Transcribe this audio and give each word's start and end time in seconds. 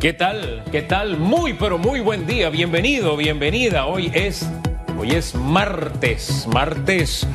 ¿Qué 0.00 0.12
tal? 0.12 0.62
¿Qué 0.70 0.82
tal? 0.82 1.16
Muy, 1.18 1.54
pero 1.54 1.76
muy 1.76 1.98
buen 1.98 2.24
día. 2.24 2.50
Bienvenido, 2.50 3.16
bienvenida. 3.16 3.86
Hoy 3.86 4.12
es, 4.14 4.48
hoy 4.96 5.10
es 5.10 5.34
martes, 5.34 6.46
martes 6.46 7.26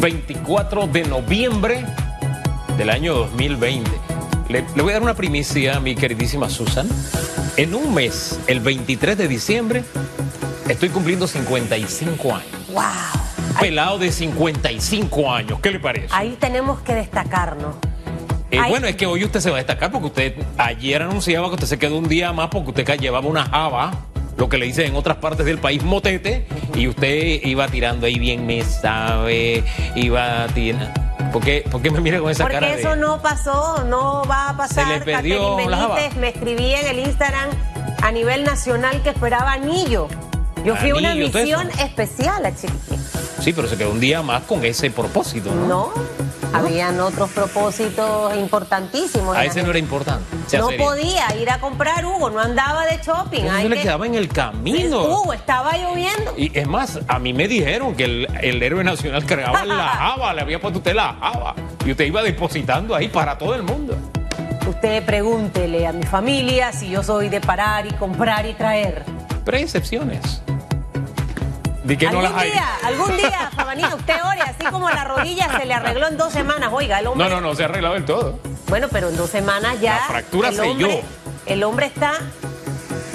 24 0.00 0.86
de 0.86 1.04
noviembre 1.04 1.84
del 2.78 2.88
año 2.88 3.12
2020. 3.12 3.90
Le, 4.48 4.64
le 4.74 4.82
voy 4.82 4.92
a 4.92 4.94
dar 4.94 5.02
una 5.02 5.12
primicia 5.12 5.76
a 5.76 5.80
mi 5.80 5.94
queridísima 5.94 6.48
Susan. 6.48 6.88
En 7.58 7.74
un 7.74 7.92
mes, 7.92 8.40
el 8.46 8.60
23 8.60 9.18
de 9.18 9.28
diciembre, 9.28 9.84
estoy 10.70 10.88
cumpliendo 10.88 11.26
55 11.26 12.34
años. 12.34 12.48
¡Wow! 12.72 13.60
Pelado 13.60 13.98
de 13.98 14.10
55 14.10 15.32
años. 15.34 15.60
¿Qué 15.60 15.70
le 15.70 15.80
parece? 15.80 16.08
Ahí 16.12 16.34
tenemos 16.40 16.80
que 16.80 16.94
destacarnos. 16.94 17.76
Eh, 18.56 18.68
bueno, 18.68 18.86
es 18.86 18.96
que 18.96 19.06
hoy 19.06 19.24
usted 19.24 19.40
se 19.40 19.50
va 19.50 19.56
a 19.56 19.58
destacar 19.58 19.90
porque 19.90 20.06
usted 20.06 20.34
ayer 20.58 21.02
anunciaba 21.02 21.48
que 21.48 21.54
usted 21.54 21.66
se 21.66 21.78
quedó 21.78 21.98
un 21.98 22.08
día 22.08 22.32
más 22.32 22.48
porque 22.48 22.70
usted 22.70 22.98
llevaba 22.98 23.26
una 23.26 23.44
java, 23.44 23.92
lo 24.36 24.48
que 24.48 24.58
le 24.58 24.66
dicen 24.66 24.86
en 24.86 24.96
otras 24.96 25.16
partes 25.18 25.46
del 25.46 25.58
país 25.58 25.82
motete, 25.82 26.46
y 26.74 26.88
usted 26.88 27.40
iba 27.44 27.68
tirando 27.68 28.06
ahí 28.06 28.18
bien, 28.18 28.46
me 28.46 28.62
sabe, 28.62 29.64
iba 29.94 30.46
tirando. 30.54 30.90
¿Por 31.32 31.42
qué, 31.42 31.64
por 31.70 31.82
qué 31.82 31.90
me 31.90 32.00
mira 32.00 32.18
con 32.20 32.30
esa 32.30 32.44
Porque 32.44 32.54
cara 32.60 32.74
de- 32.74 32.80
eso 32.80 32.96
no 32.96 33.20
pasó, 33.20 33.84
no 33.84 34.24
va 34.28 34.50
a 34.50 34.56
pasar. 34.56 34.86
Se 34.86 34.98
le 34.98 35.04
perdió. 35.04 35.56
Benítez 35.56 36.14
me 36.16 36.28
escribía 36.28 36.80
en 36.80 36.86
el 36.86 36.98
Instagram 37.06 37.50
a 38.02 38.12
nivel 38.12 38.44
nacional 38.44 39.02
que 39.02 39.10
esperaba 39.10 39.52
anillo. 39.52 40.08
Yo 40.64 40.76
fui 40.76 40.90
a 40.90 40.94
una 40.94 41.14
misión 41.14 41.70
especial 41.80 42.44
a 42.44 42.54
Chiriquí. 42.54 42.96
Sí, 43.40 43.52
pero 43.52 43.68
se 43.68 43.76
quedó 43.76 43.90
un 43.90 44.00
día 44.00 44.22
más 44.22 44.42
con 44.42 44.64
ese 44.64 44.90
propósito, 44.90 45.54
¿no? 45.54 45.66
No, 45.66 45.92
habían 46.58 47.00
otros 47.00 47.30
propósitos 47.30 48.36
importantísimos. 48.36 49.36
A 49.36 49.44
ese 49.44 49.62
no 49.62 49.70
era 49.70 49.78
importante. 49.78 50.24
No 50.58 50.68
podía 50.78 51.34
ir 51.40 51.50
a 51.50 51.58
comprar 51.60 52.04
Hugo, 52.04 52.30
no 52.30 52.40
andaba 52.40 52.84
de 52.86 52.98
shopping. 52.98 53.42
Se 53.44 53.68
le 53.68 53.76
que- 53.76 53.82
quedaba 53.82 54.06
en 54.06 54.14
el 54.14 54.28
camino. 54.28 55.02
Hugo, 55.04 55.32
estaba 55.32 55.76
lloviendo. 55.76 56.34
Y 56.36 56.56
es 56.58 56.66
más, 56.66 56.98
a 57.08 57.18
mí 57.18 57.32
me 57.32 57.48
dijeron 57.48 57.94
que 57.94 58.04
el, 58.04 58.28
el 58.42 58.62
héroe 58.62 58.84
nacional 58.84 59.24
cargaba 59.24 59.64
la 59.64 59.88
java, 59.88 60.34
le 60.34 60.42
había 60.42 60.60
puesto 60.60 60.78
usted 60.78 60.94
la 60.94 61.14
java. 61.20 61.54
Y 61.84 61.90
usted 61.92 62.04
iba 62.04 62.22
depositando 62.22 62.94
ahí 62.94 63.08
para 63.08 63.36
todo 63.38 63.54
el 63.54 63.62
mundo. 63.62 63.96
Usted 64.68 65.04
pregúntele 65.04 65.86
a 65.86 65.92
mi 65.92 66.02
familia 66.02 66.72
si 66.72 66.88
yo 66.90 67.02
soy 67.02 67.28
de 67.28 67.40
parar 67.40 67.86
y 67.86 67.90
comprar 67.92 68.46
y 68.46 68.54
traer. 68.54 69.04
Pero 69.44 69.56
hay 69.58 69.62
excepciones. 69.62 70.42
Di 71.86 71.96
que 71.96 72.06
no 72.06 72.18
algún 72.18 72.24
las 72.24 72.42
hay. 72.42 72.50
día, 72.50 72.66
algún 72.84 73.16
día, 73.16 73.50
Fabanito, 73.56 73.96
usted 73.96 74.14
ore, 74.24 74.40
así 74.42 74.64
como 74.70 74.90
la 74.90 75.04
rodilla 75.04 75.48
se 75.58 75.66
le 75.66 75.74
arregló 75.74 76.08
en 76.08 76.16
dos 76.16 76.32
semanas. 76.32 76.70
Oiga, 76.72 76.98
el 76.98 77.06
hombre. 77.06 77.28
No, 77.28 77.36
no, 77.36 77.40
no, 77.40 77.54
se 77.54 77.62
ha 77.62 77.66
arreglado 77.66 77.94
del 77.94 78.04
todo. 78.04 78.38
Bueno, 78.68 78.88
pero 78.90 79.08
en 79.08 79.16
dos 79.16 79.30
semanas 79.30 79.80
ya. 79.80 79.94
La 79.94 80.06
fractura 80.06 80.48
el 80.48 80.56
selló. 80.56 80.70
hombre, 80.72 81.04
el 81.46 81.62
hombre 81.62 81.86
está. 81.86 82.14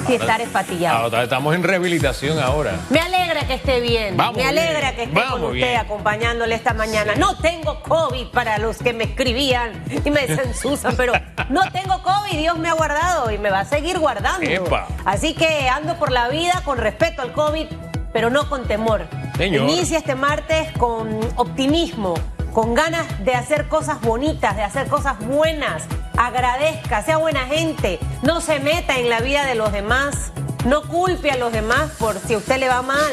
que 0.08 0.16
estar 0.16 0.40
espatillado. 0.42 0.98
Ahora 1.04 1.24
estamos 1.24 1.54
en 1.54 1.64
rehabilitación 1.64 2.40
ahora. 2.40 2.80
Me 2.90 3.00
alegra 3.00 3.46
que 3.46 3.54
esté 3.56 3.80
bien. 3.82 4.16
Vamos 4.18 4.38
me 4.38 4.46
alegra 4.48 4.80
bien, 4.92 4.96
que 4.96 5.04
esté 5.04 5.16
vamos 5.16 5.32
con 5.34 5.44
usted 5.44 5.54
bien. 5.58 5.78
acompañándole 5.78 6.56
esta 6.56 6.74
mañana. 6.74 7.14
No 7.18 7.38
tengo 7.38 7.82
COVID 7.84 8.28
para 8.28 8.58
los 8.58 8.78
que 8.78 8.94
me 8.94 9.04
escribían 9.04 9.84
y 10.04 10.10
me 10.10 10.26
decían 10.26 10.54
Susan, 10.60 10.96
pero 10.98 11.14
no 11.50 11.70
tengo 11.72 12.02
COVID. 12.02 12.38
Dios 12.38 12.58
me 12.58 12.70
ha 12.70 12.74
guardado 12.74 13.30
y 13.32 13.38
me 13.38 13.52
va 13.52 13.60
a 13.60 13.66
seguir 13.66 14.00
guardando. 14.00 14.50
Epa. 14.50 14.88
Así 15.06 15.34
que 15.34 15.68
ando 15.70 15.96
por 15.98 16.12
la 16.12 16.30
vida 16.30 16.62
con 16.66 16.78
respeto 16.78 17.22
al 17.22 17.34
COVID, 17.34 17.68
pero 18.14 18.30
no 18.30 18.50
con 18.50 18.68
temor. 18.68 19.08
Señor. 19.38 19.70
Inicia 19.70 19.98
este 19.98 20.16
martes 20.16 20.72
con 20.78 21.20
optimismo, 21.36 22.14
con 22.54 22.74
ganas 22.74 23.24
de 23.24 23.34
hacer 23.34 23.68
cosas 23.68 24.02
bonitas, 24.02 24.56
de 24.56 24.64
hacer 24.64 24.88
cosas 24.88 25.20
buenas. 25.20 25.84
Agradezca, 26.18 27.02
sea 27.04 27.18
buena 27.18 27.46
gente, 27.46 28.00
no 28.24 28.42
se 28.42 28.60
meta 28.60 29.00
en 29.00 29.10
la 29.10 29.20
vida 29.22 29.46
de 29.46 29.56
los 29.56 29.72
demás. 29.72 30.32
No 30.66 30.84
culpe 30.84 31.32
a 31.32 31.38
los 31.38 31.52
demás 31.52 31.92
por 31.98 32.20
si 32.20 32.36
a 32.36 32.38
usted 32.38 32.60
le 32.60 32.68
va 32.68 32.84
mal. 32.84 33.12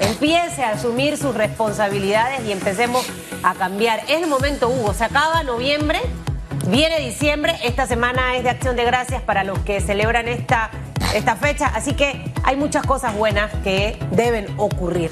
Empiece 0.00 0.62
a 0.62 0.70
asumir 0.70 1.16
sus 1.16 1.34
responsabilidades 1.34 2.44
y 2.44 2.52
empecemos 2.52 3.06
a 3.42 3.54
cambiar. 3.54 4.00
Es 4.00 4.22
el 4.22 4.26
momento, 4.26 4.68
Hugo. 4.68 4.92
Se 4.92 5.04
acaba 5.04 5.42
noviembre, 5.42 5.98
viene 6.66 6.98
diciembre. 7.00 7.56
Esta 7.64 7.86
semana 7.86 8.36
es 8.36 8.42
de 8.42 8.50
acción 8.50 8.76
de 8.76 8.84
gracias 8.84 9.22
para 9.22 9.44
los 9.44 9.58
que 9.60 9.80
celebran 9.80 10.28
esta, 10.28 10.70
esta 11.14 11.36
fecha. 11.36 11.72
Así 11.74 11.94
que 11.94 12.29
hay 12.44 12.56
muchas 12.56 12.84
cosas 12.86 13.14
buenas 13.14 13.50
que 13.62 13.98
deben 14.10 14.46
ocurrir. 14.56 15.10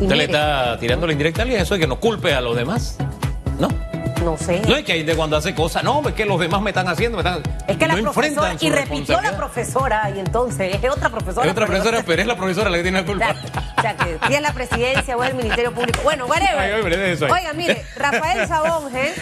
Y 0.00 0.04
Usted 0.04 0.16
le 0.16 0.24
está 0.24 0.78
tirando 0.78 1.06
la 1.06 1.12
indirecta 1.12 1.44
y 1.44 1.54
eso 1.54 1.74
es 1.74 1.80
que 1.80 1.86
no 1.86 2.00
culpe 2.00 2.34
a 2.34 2.40
los 2.40 2.56
demás. 2.56 2.96
No. 3.58 3.68
no 4.24 4.38
sé. 4.38 4.62
No 4.66 4.74
es 4.74 4.84
que 4.84 4.92
hay 4.92 5.02
de 5.02 5.14
cuando 5.14 5.36
hace 5.36 5.54
cosas. 5.54 5.84
No, 5.84 6.00
es 6.08 6.14
que 6.14 6.24
los 6.24 6.40
demás 6.40 6.62
me 6.62 6.70
están 6.70 6.88
haciendo. 6.88 7.22
Me 7.22 7.28
están, 7.28 7.42
Es 7.68 7.76
que 7.76 7.86
la 7.86 7.96
no 7.96 8.10
profesora, 8.10 8.56
y 8.58 8.70
repitió 8.70 9.20
la 9.20 9.36
profesora, 9.36 10.10
y 10.16 10.20
entonces 10.20 10.78
es 10.82 10.90
otra 10.90 11.10
profesora. 11.10 11.46
Es 11.46 11.52
otra 11.52 11.66
profesora, 11.66 12.02
pero 12.06 12.22
es 12.22 12.26
la 12.26 12.36
profesora 12.36 12.70
la 12.70 12.78
que 12.78 12.82
tiene 12.82 13.00
la 13.00 13.06
culpa. 13.06 13.34
o 13.78 13.82
sea, 13.82 13.96
que 13.96 14.18
si 14.26 14.34
es 14.34 14.40
la 14.40 14.54
presidencia 14.54 15.16
o 15.16 15.22
el 15.22 15.34
Ministerio 15.34 15.74
Público. 15.74 16.00
Bueno, 16.02 16.24
whatever. 16.26 16.82
Oiga, 17.30 17.52
mire, 17.52 17.84
Rafael 17.96 18.48
Sabonge, 18.48 19.12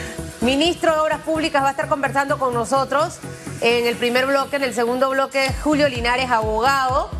ministro 0.43 0.93
de 0.95 1.01
Obras 1.01 1.21
Públicas, 1.23 1.61
va 1.63 1.69
a 1.69 1.71
estar 1.73 1.89
conversando 1.89 2.39
con 2.39 2.55
nosotros 2.55 3.19
en 3.61 3.87
el 3.89 3.97
primer 3.97 4.27
bloque. 4.27 4.57
En 4.57 4.63
el 4.63 4.75
segundo 4.75 5.11
bloque, 5.11 5.53
Julio 5.65 5.89
Linares, 5.89 6.31
abogado. 6.31 7.18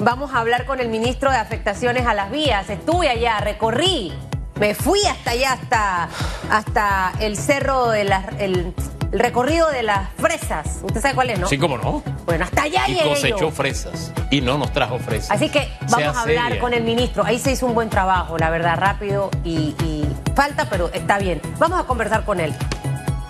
Vamos 0.00 0.34
a 0.34 0.40
hablar 0.40 0.66
con 0.66 0.80
el 0.80 0.88
ministro 0.88 1.30
de 1.30 1.38
Afectaciones 1.38 2.06
a 2.06 2.14
las 2.14 2.30
Vías. 2.30 2.68
Estuve 2.68 3.08
allá, 3.08 3.38
recorrí, 3.40 4.12
me 4.60 4.74
fui 4.74 5.00
hasta 5.06 5.30
allá, 5.30 5.52
hasta, 5.52 6.08
hasta 6.50 7.12
el 7.20 7.36
cerro 7.36 7.88
de 7.90 8.04
las. 8.04 8.26
El, 8.38 8.74
el 9.12 9.20
recorrido 9.20 9.70
de 9.70 9.84
las 9.84 10.10
fresas. 10.18 10.80
¿Usted 10.82 11.00
sabe 11.00 11.14
cuál 11.14 11.30
es, 11.30 11.38
no? 11.38 11.46
Sí, 11.46 11.56
cómo 11.58 11.78
no. 11.78 12.02
Bueno, 12.26 12.44
hasta 12.44 12.64
allá 12.64 12.82
Y 12.88 12.94
llegué 12.96 13.08
cosechó 13.08 13.38
yo. 13.38 13.50
fresas. 13.52 14.12
Y 14.32 14.40
no 14.40 14.58
nos 14.58 14.72
trajo 14.72 14.98
fresas. 14.98 15.30
Así 15.30 15.48
que 15.48 15.60
Sea 15.60 15.76
vamos 15.90 16.16
a 16.16 16.22
hablar 16.22 16.46
seria. 16.48 16.60
con 16.60 16.74
el 16.74 16.82
ministro. 16.82 17.24
Ahí 17.24 17.38
se 17.38 17.52
hizo 17.52 17.66
un 17.66 17.74
buen 17.74 17.88
trabajo, 17.88 18.36
la 18.36 18.50
verdad, 18.50 18.76
rápido 18.76 19.30
y, 19.44 19.76
y 19.84 20.04
falta, 20.34 20.68
pero 20.68 20.90
está 20.92 21.18
bien. 21.18 21.40
Vamos 21.58 21.78
a 21.80 21.84
conversar 21.84 22.24
con 22.24 22.40
él. 22.40 22.52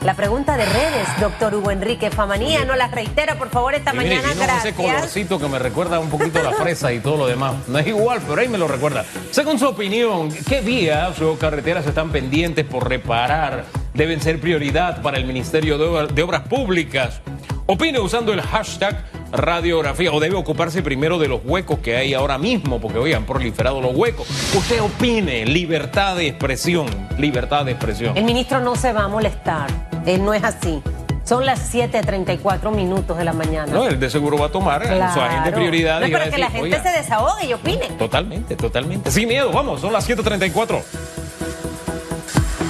La 0.03 0.15
pregunta 0.15 0.57
de 0.57 0.65
redes, 0.67 1.09
doctor 1.21 1.53
Hugo 1.55 1.73
Enrique 1.73 2.11
Famanía, 2.11 2.65
no 2.65 2.77
las 2.77 2.93
reitera, 2.93 3.37
por 3.39 3.51
favor, 3.51 3.75
esta 3.75 3.93
Y 3.93 3.99
mire, 3.99 4.17
mañana. 4.17 4.35
vino 4.35 4.43
ese 4.45 4.47
Gracias. 4.47 4.75
colorcito 4.77 5.41
que 5.41 5.49
me 5.49 5.59
recuerda 5.59 5.99
un 5.99 6.11
poquito 6.11 6.39
a 6.39 6.43
la 6.45 6.53
fresa 6.53 6.93
y 6.93 7.01
todo 7.01 7.17
lo 7.17 7.27
demás. 7.27 7.55
No 7.67 7.79
es 7.79 7.87
igual, 7.89 8.21
pero 8.27 8.41
ahí 8.41 8.49
me 8.49 8.59
lo 8.59 8.69
recuerda. 8.69 9.05
Según 9.33 9.59
su 9.59 9.67
opinión, 9.67 10.29
¿qué 10.49 10.61
vías 10.61 11.21
o 11.21 11.37
carreteras 11.39 11.87
están 11.87 12.11
pendientes 12.11 12.65
por 12.65 12.89
reparar? 12.89 13.65
Deben 13.95 14.21
ser 14.21 14.39
prioridad 14.41 15.03
para 15.03 15.17
el 15.17 15.25
Ministerio 15.25 15.77
de 15.77 16.23
Obras 16.23 16.43
Públicas. 16.43 17.21
Opine 17.67 17.99
usando 17.99 18.33
el 18.33 18.43
hashtag 18.43 19.05
radiografía 19.33 20.13
o 20.13 20.21
debe 20.21 20.37
ocuparse 20.37 20.83
primero 20.83 21.19
de 21.19 21.29
los 21.29 21.41
huecos 21.45 21.79
que 21.81 21.97
hay 21.97 22.15
ahora 22.15 22.39
mismo, 22.39 22.81
porque 22.81 22.99
hoy 22.99 23.13
han 23.13 23.25
proliferado 23.25 23.81
los 23.81 23.95
huecos. 23.95 24.29
Usted 24.55 24.81
opine, 24.83 25.45
libertad 25.47 26.17
de 26.17 26.29
expresión, 26.29 26.87
libertad 27.19 27.65
de 27.65 27.73
expresión. 27.73 28.17
El 28.17 28.25
ministro 28.25 28.61
no 28.61 28.77
se 28.77 28.93
va 28.93 29.05
a 29.05 29.09
molestar. 29.09 29.69
Él 30.07 30.25
no 30.25 30.33
es 30.35 30.45
así. 30.45 30.83
Son 31.25 31.45
las 31.45 31.59
7:34 31.75 32.71
minutos 32.71 33.19
de 33.19 33.25
la 33.25 33.33
mañana. 33.33 33.73
No, 33.73 33.85
él 33.89 33.99
de 33.99 34.09
seguro 34.11 34.39
va 34.39 34.47
a 34.47 34.53
tomar 34.53 34.83
en 34.85 34.91
su 35.13 35.21
agenda 35.21 35.47
de 35.47 35.51
Claro. 35.51 35.57
prioridades. 35.57 36.01
No, 36.03 36.07
y 36.09 36.13
va 36.13 36.19
a 36.19 36.21
pero 36.23 36.33
que 36.35 36.39
la 36.41 36.47
gente 36.51 36.63
"Oiga, 36.63 36.83
se 36.85 36.89
desahogue 36.91 37.47
y 37.47 37.53
opine. 37.53 37.89
Totalmente, 37.99 38.55
totalmente. 38.55 39.11
Sin 39.11 39.27
miedo, 39.27 39.51
vamos, 39.51 39.81
son 39.81 39.93
las 39.93 40.05
7:34. 40.07 40.85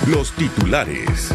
Los 0.06 0.33
titulares. 0.33 1.34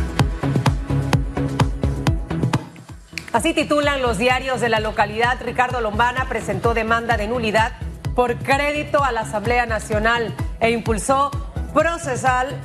Así 3.34 3.53
titulan 3.53 4.02
los 4.02 4.18
diarios 4.18 4.59
de 4.59 4.68
la 4.68 4.81
localidad. 4.81 5.38
Ricardo 5.42 5.80
Lombana 5.80 6.28
presentó 6.28 6.74
demanda 6.74 7.16
de 7.16 7.28
nulidad 7.28 7.72
por 8.14 8.36
crédito 8.38 9.03
a 9.03 9.14
la 9.14 9.22
Asamblea 9.22 9.66
Nacional 9.66 10.34
e 10.59 10.72
impulsó 10.72 11.31
procesal 11.74 12.59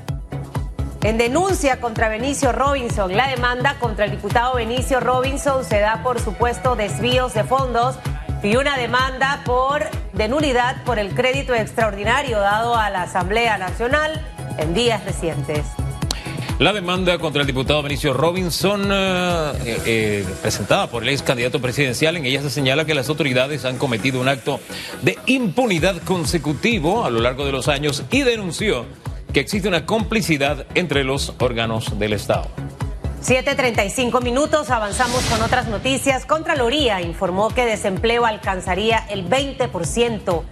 en 1.02 1.18
denuncia 1.18 1.80
contra 1.80 2.08
Benicio 2.08 2.50
Robinson. 2.50 3.16
La 3.16 3.28
demanda 3.28 3.76
contra 3.78 4.06
el 4.06 4.10
diputado 4.10 4.56
Benicio 4.56 4.98
Robinson 4.98 5.64
se 5.64 5.78
da 5.78 6.02
por 6.02 6.18
supuesto 6.18 6.74
desvíos 6.74 7.32
de 7.34 7.44
fondos 7.44 7.96
y 8.42 8.56
una 8.56 8.76
demanda 8.76 9.42
por 9.44 9.84
de 10.14 10.26
nulidad 10.26 10.82
por 10.82 10.98
el 10.98 11.14
crédito 11.14 11.54
extraordinario 11.54 12.40
dado 12.40 12.74
a 12.74 12.90
la 12.90 13.02
Asamblea 13.02 13.56
Nacional 13.56 14.20
en 14.58 14.74
días 14.74 15.04
recientes. 15.04 15.64
La 16.58 16.72
demanda 16.72 17.18
contra 17.18 17.42
el 17.42 17.46
diputado 17.46 17.82
Benicio 17.82 18.14
Robinson, 18.14 18.88
eh, 18.90 19.52
eh, 19.84 20.24
presentada 20.40 20.88
por 20.88 21.02
el 21.02 21.10
ex 21.10 21.20
candidato 21.20 21.60
presidencial, 21.60 22.16
en 22.16 22.24
ella 22.24 22.40
se 22.40 22.48
señala 22.48 22.86
que 22.86 22.94
las 22.94 23.10
autoridades 23.10 23.66
han 23.66 23.76
cometido 23.76 24.22
un 24.22 24.28
acto 24.28 24.58
de 25.02 25.18
impunidad 25.26 26.00
consecutivo 26.02 27.04
a 27.04 27.10
lo 27.10 27.20
largo 27.20 27.44
de 27.44 27.52
los 27.52 27.68
años 27.68 28.04
y 28.10 28.22
denunció 28.22 28.86
que 29.34 29.40
existe 29.40 29.68
una 29.68 29.84
complicidad 29.84 30.64
entre 30.74 31.04
los 31.04 31.34
órganos 31.40 31.98
del 31.98 32.14
Estado. 32.14 32.48
7.35 33.22 34.22
minutos, 34.22 34.70
avanzamos 34.70 35.24
con 35.24 35.42
otras 35.42 35.68
noticias. 35.68 36.24
Contraloría 36.24 37.02
informó 37.02 37.50
que 37.50 37.66
desempleo 37.66 38.24
alcanzaría 38.24 39.04
el 39.10 39.28
20% 39.28 40.42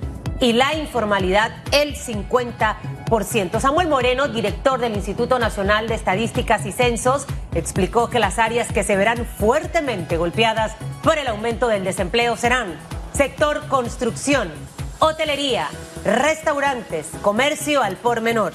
y 0.40 0.52
la 0.52 0.74
informalidad 0.74 1.52
el 1.72 1.94
50%. 1.94 3.60
Samuel 3.60 3.88
Moreno, 3.88 4.28
director 4.28 4.80
del 4.80 4.94
Instituto 4.94 5.38
Nacional 5.38 5.88
de 5.88 5.94
Estadísticas 5.94 6.66
y 6.66 6.72
Censos, 6.72 7.26
explicó 7.54 8.10
que 8.10 8.18
las 8.18 8.38
áreas 8.38 8.72
que 8.72 8.84
se 8.84 8.96
verán 8.96 9.26
fuertemente 9.26 10.16
golpeadas 10.16 10.72
por 11.02 11.18
el 11.18 11.28
aumento 11.28 11.68
del 11.68 11.84
desempleo 11.84 12.36
serán 12.36 12.76
sector 13.12 13.66
construcción, 13.68 14.50
hotelería, 14.98 15.68
restaurantes, 16.04 17.08
comercio 17.22 17.82
al 17.82 17.96
por 17.96 18.20
menor. 18.20 18.52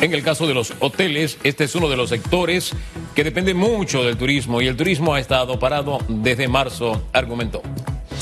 En 0.00 0.12
el 0.12 0.22
caso 0.22 0.46
de 0.46 0.54
los 0.54 0.74
hoteles, 0.80 1.38
este 1.42 1.64
es 1.64 1.74
uno 1.74 1.88
de 1.88 1.96
los 1.96 2.10
sectores 2.10 2.72
que 3.14 3.24
depende 3.24 3.54
mucho 3.54 4.04
del 4.04 4.18
turismo 4.18 4.60
y 4.60 4.66
el 4.66 4.76
turismo 4.76 5.14
ha 5.14 5.20
estado 5.20 5.58
parado 5.58 5.98
desde 6.06 6.48
marzo, 6.48 7.02
argumentó. 7.14 7.62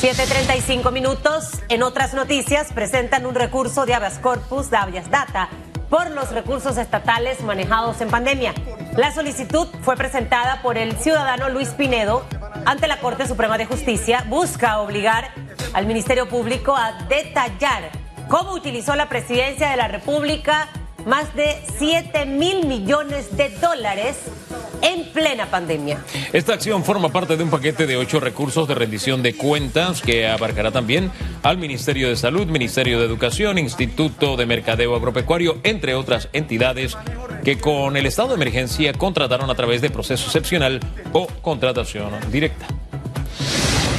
7.35 0.00 0.93
minutos. 0.93 1.62
En 1.69 1.82
otras 1.82 2.14
noticias, 2.14 2.73
presentan 2.73 3.25
un 3.26 3.35
recurso 3.35 3.87
de 3.87 3.94
habeas 3.94 4.19
corpus 4.19 4.70
de 4.70 4.76
habeas 4.76 5.11
data 5.11 5.49
por 5.88 6.11
los 6.11 6.32
recursos 6.32 6.76
estatales 6.76 7.41
manejados 7.43 8.00
en 8.00 8.08
pandemia. 8.08 8.52
La 8.96 9.14
solicitud 9.14 9.69
fue 9.82 9.96
presentada 9.96 10.61
por 10.62 10.76
el 10.76 10.96
ciudadano 10.96 11.49
Luis 11.49 11.70
Pinedo 11.70 12.25
ante 12.67 12.88
la 12.88 13.00
Corte 13.00 13.26
Suprema 13.26 13.56
de 13.56 13.67
Justicia. 13.67 14.25
Busca 14.29 14.81
obligar 14.81 15.31
al 15.73 15.87
Ministerio 15.87 16.29
Público 16.29 16.76
a 16.76 17.06
detallar 17.08 17.91
cómo 18.29 18.52
utilizó 18.52 18.96
la 18.96 19.08
presidencia 19.08 19.70
de 19.70 19.76
la 19.76 19.88
República 19.88 20.69
más 21.06 21.35
de 21.35 21.62
7 21.79 22.26
mil 22.26 22.67
millones 22.67 23.37
de 23.37 23.50
dólares 23.50 24.17
en 24.84 25.04
plena 25.12 25.46
pandemia. 25.46 25.98
Esta 26.32 26.54
acción 26.54 26.84
forma 26.84 27.08
parte 27.08 27.36
de 27.36 27.42
un 27.42 27.50
paquete 27.50 27.86
de 27.86 27.96
ocho 27.96 28.20
recursos 28.20 28.69
de 28.69 28.75
rendición 28.75 29.22
de 29.22 29.34
cuentas 29.34 30.02
que 30.02 30.28
abarcará 30.28 30.70
también 30.70 31.10
al 31.42 31.58
Ministerio 31.58 32.08
de 32.08 32.16
Salud, 32.16 32.46
Ministerio 32.46 33.00
de 33.00 33.06
Educación, 33.06 33.58
Instituto 33.58 34.36
de 34.36 34.46
Mercadeo 34.46 34.94
Agropecuario, 34.94 35.58
entre 35.62 35.94
otras 35.94 36.28
entidades 36.32 36.96
que 37.44 37.58
con 37.58 37.96
el 37.96 38.06
estado 38.06 38.28
de 38.28 38.34
emergencia 38.34 38.92
contrataron 38.92 39.50
a 39.50 39.54
través 39.54 39.81
de 39.81 39.90
proceso 39.90 40.26
excepcional 40.26 40.81
o 41.12 41.26
contratación 41.42 42.12
directa. 42.31 42.66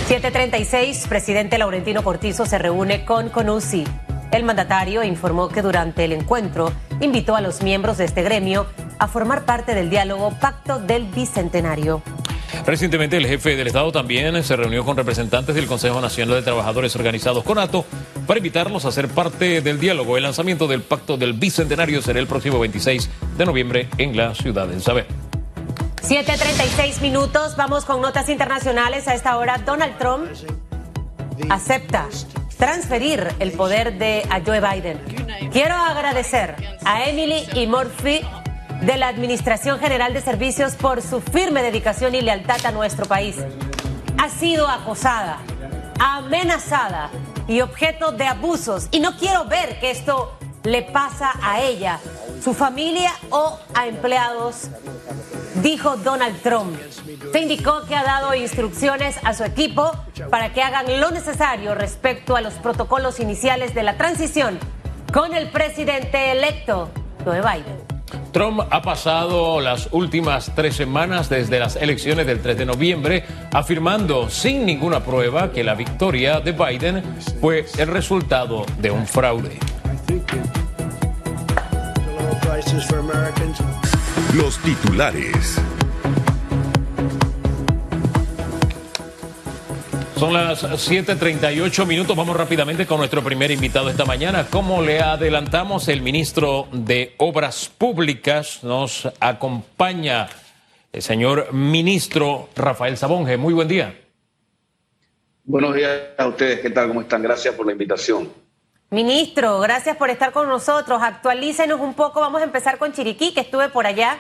736, 0.08 1.08
presidente 1.08 1.58
Laurentino 1.58 2.04
Cortizo 2.04 2.46
se 2.46 2.60
reúne 2.60 3.06
con 3.06 3.30
CONUSI. 3.30 3.86
El 4.32 4.44
mandatario 4.44 5.04
informó 5.04 5.50
que 5.50 5.62
durante 5.62 6.06
el 6.06 6.12
encuentro 6.12 6.72
invitó 7.02 7.36
a 7.36 7.42
los 7.42 7.64
miembros 7.64 7.98
de 7.98 8.06
este 8.06 8.22
gremio 8.22 8.68
a 9.00 9.08
formar 9.08 9.46
parte 9.46 9.76
del 9.76 9.90
diálogo 9.90 10.32
Pacto 10.40 10.80
del 10.80 11.06
Bicentenario. 11.06 12.02
Recientemente 12.66 13.18
el 13.18 13.28
jefe 13.28 13.56
del 13.56 13.68
Estado 13.68 13.92
también 13.92 14.42
se 14.44 14.56
reunió 14.56 14.84
con 14.86 14.98
representantes 14.98 15.56
del 15.56 15.68
Consejo 15.68 16.02
Nacional 16.02 16.36
de 16.36 16.42
Trabajadores 16.42 16.96
Organizados 16.96 17.44
CONATO 17.44 17.86
para 18.26 18.40
invitarlos 18.40 18.86
a 18.86 18.92
ser 18.92 19.08
parte 19.08 19.62
del 19.62 19.80
diálogo. 19.80 20.18
El 20.18 20.24
lanzamiento 20.24 20.68
del 20.68 20.82
Pacto 20.82 21.18
del 21.18 21.34
Bicentenario 21.34 22.02
será 22.02 22.20
el 22.20 22.28
próximo 22.28 22.60
26 22.60 23.10
de 23.38 23.46
noviembre 23.46 23.90
en 23.98 24.18
la 24.18 24.34
ciudad 24.34 24.68
de 24.68 24.80
Saber. 24.80 25.08
7.36 26.02 27.02
minutos, 27.02 27.56
vamos 27.56 27.86
con 27.86 28.02
notas 28.02 28.30
internacionales. 28.30 29.08
A 29.08 29.16
esta 29.16 29.38
hora, 29.38 29.58
Donald 29.60 29.98
Trump 29.98 30.28
acepta 31.50 32.08
transferir 32.58 33.28
el 33.40 33.52
poder 33.52 33.98
de 33.98 34.24
a 34.30 34.42
Joe 34.42 34.62
Biden. 34.62 35.00
Quiero 35.52 35.76
agradecer 35.76 36.56
a 36.86 37.06
Emily 37.06 37.44
y 37.54 37.68
Murphy 37.68 38.22
de 38.82 38.98
la 38.98 39.08
Administración 39.08 39.80
General 39.80 40.14
de 40.14 40.22
Servicios 40.22 40.76
por 40.76 41.02
su 41.02 41.22
firme 41.22 41.64
dedicación 41.64 42.16
y 42.16 42.22
lealtad 42.22 42.66
a 42.66 42.72
nuestro 42.72 43.06
país. 43.06 43.38
Ha 44.18 44.30
sido 44.30 44.68
acosada, 44.68 45.40
amenazada 46.00 47.10
y 47.48 47.62
objeto 47.62 48.12
de 48.12 48.26
abusos 48.26 48.88
y 48.92 49.00
no 49.00 49.18
quiero 49.18 49.46
ver 49.46 49.80
que 49.80 49.92
esto 49.92 50.38
le 50.64 50.82
pasa 50.82 51.32
a 51.42 51.62
ella, 51.62 52.00
su 52.44 52.54
familia 52.54 53.12
o 53.30 53.60
a 53.74 53.88
empleados, 53.88 54.70
dijo 55.62 55.96
Donald 55.98 56.42
Trump. 56.42 56.76
Se 57.32 57.40
indicó 57.40 57.86
que 57.86 57.96
ha 57.96 58.04
dado 58.04 58.34
instrucciones 58.34 59.18
a 59.24 59.34
su 59.34 59.44
equipo 59.44 59.92
para 60.30 60.54
que 60.54 60.62
hagan 60.62 61.00
lo 61.00 61.12
necesario 61.12 61.76
respecto 61.76 62.36
a 62.36 62.42
los 62.42 62.56
protocolos 62.56 63.20
iniciales 63.20 63.76
de 63.76 63.84
la 63.84 63.98
transición 63.98 64.60
con 65.14 65.34
el 65.34 65.50
presidente 65.50 66.32
electo, 66.32 66.90
Joe 67.24 67.42
Biden. 67.42 67.85
Trump 68.36 68.60
ha 68.70 68.82
pasado 68.82 69.62
las 69.62 69.88
últimas 69.94 70.52
tres 70.54 70.76
semanas 70.76 71.30
desde 71.30 71.58
las 71.58 71.78
elecciones 71.78 72.28
del 72.28 72.42
3 72.42 72.58
de 72.58 72.66
noviembre 72.66 73.24
afirmando 73.54 74.30
sin 74.30 74.66
ninguna 74.66 75.00
prueba 75.00 75.54
que 75.54 75.64
la 75.64 75.74
victoria 75.74 76.42
de 76.42 76.52
Biden 76.52 77.02
fue 77.40 77.66
el 77.78 77.88
resultado 77.88 78.66
de 78.82 78.92
un 78.92 79.08
fraude. 79.08 79.58
Los 84.34 84.58
titulares. 84.58 85.58
Son 90.26 90.34
las 90.34 90.64
7:38 90.64 91.86
minutos. 91.86 92.16
Vamos 92.16 92.36
rápidamente 92.36 92.88
con 92.88 92.98
nuestro 92.98 93.24
primer 93.24 93.52
invitado 93.52 93.92
esta 93.92 94.06
mañana. 94.06 94.48
Como 94.50 94.82
le 94.82 95.00
adelantamos, 95.00 95.88
el 95.88 96.02
ministro 96.02 96.68
de 96.72 97.14
Obras 97.20 97.70
Públicas 97.70 98.64
nos 98.64 99.08
acompaña, 99.20 100.28
el 100.92 101.04
señor 101.04 101.54
ministro 101.54 102.50
Rafael 102.56 102.98
Sabonge. 102.98 103.38
Muy 103.38 103.54
buen 103.54 103.68
día. 103.68 103.96
Buenos 105.44 105.76
días 105.76 105.92
a 106.18 106.26
ustedes. 106.26 106.60
¿Qué 106.60 106.72
tal? 106.72 106.88
¿Cómo 106.88 107.02
están? 107.02 107.22
Gracias 107.22 107.54
por 107.54 107.68
la 107.68 107.74
invitación. 107.74 108.28
Ministro, 108.90 109.60
gracias 109.60 109.96
por 109.96 110.10
estar 110.10 110.32
con 110.32 110.48
nosotros. 110.48 111.04
Actualícenos 111.04 111.80
un 111.80 111.94
poco. 111.94 112.20
Vamos 112.20 112.42
a 112.42 112.46
empezar 112.46 112.80
con 112.80 112.94
Chiriquí, 112.94 113.32
que 113.32 113.42
estuve 113.42 113.70
por 113.70 113.86
allá. 113.86 114.18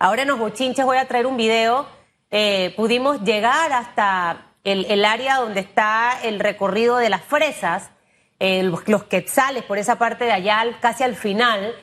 Ahora 0.00 0.22
en 0.22 0.28
los 0.28 0.38
bochinches 0.40 0.84
voy 0.84 0.96
a 0.96 1.06
traer 1.06 1.26
un 1.26 1.36
video. 1.36 1.86
Eh, 2.32 2.74
pudimos 2.76 3.22
llegar 3.22 3.72
hasta 3.72 4.50
el, 4.64 5.04
área 5.04 5.36
donde 5.36 5.60
está 5.60 6.18
el 6.22 6.40
recorrido 6.40 6.96
de 6.96 7.10
las 7.10 7.22
fresas, 7.22 7.90
los, 8.40 9.04
quetzales 9.04 9.62
por 9.64 9.78
esa 9.78 9.96
parte 9.96 10.24
de 10.24 10.32
allá, 10.32 10.64
casi 10.80 11.04
al 11.04 11.14
final. 11.14 11.74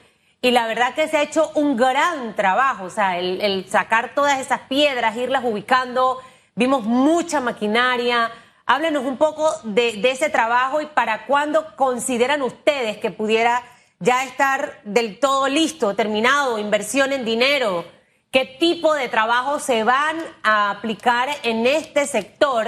Y 0.41 0.51
la 0.51 0.65
verdad 0.65 0.95
que 0.95 1.07
se 1.07 1.17
ha 1.17 1.21
hecho 1.21 1.51
un 1.53 1.77
gran 1.77 2.35
trabajo, 2.35 2.85
o 2.85 2.89
sea, 2.89 3.19
el, 3.19 3.65
sacar 3.69 4.15
todas 4.15 4.39
esas 4.39 4.61
piedras, 4.61 5.15
irlas 5.15 5.43
ubicando, 5.43 6.19
vimos 6.55 6.83
mucha 6.83 7.39
maquinaria. 7.39 8.31
Háblenos 8.65 9.05
un 9.05 9.17
poco 9.17 9.51
de, 9.63 9.93
de 9.93 10.11
ese 10.11 10.29
trabajo 10.29 10.81
y 10.81 10.87
para 10.87 11.25
cuándo 11.27 11.75
consideran 11.75 12.41
ustedes 12.41 12.97
que 12.97 13.11
pudiera 13.11 13.63
ya 13.99 14.23
estar 14.23 14.79
del 14.83 15.19
todo 15.19 15.47
listo, 15.47 15.95
terminado, 15.95 16.57
inversión 16.57 17.13
en 17.13 17.23
dinero 17.23 17.85
¿Qué 18.31 18.45
tipo 18.45 18.93
de 18.93 19.09
trabajo 19.09 19.59
se 19.59 19.83
van 19.83 20.15
a 20.41 20.71
aplicar 20.71 21.27
en 21.43 21.65
este 21.67 22.05
sector 22.05 22.67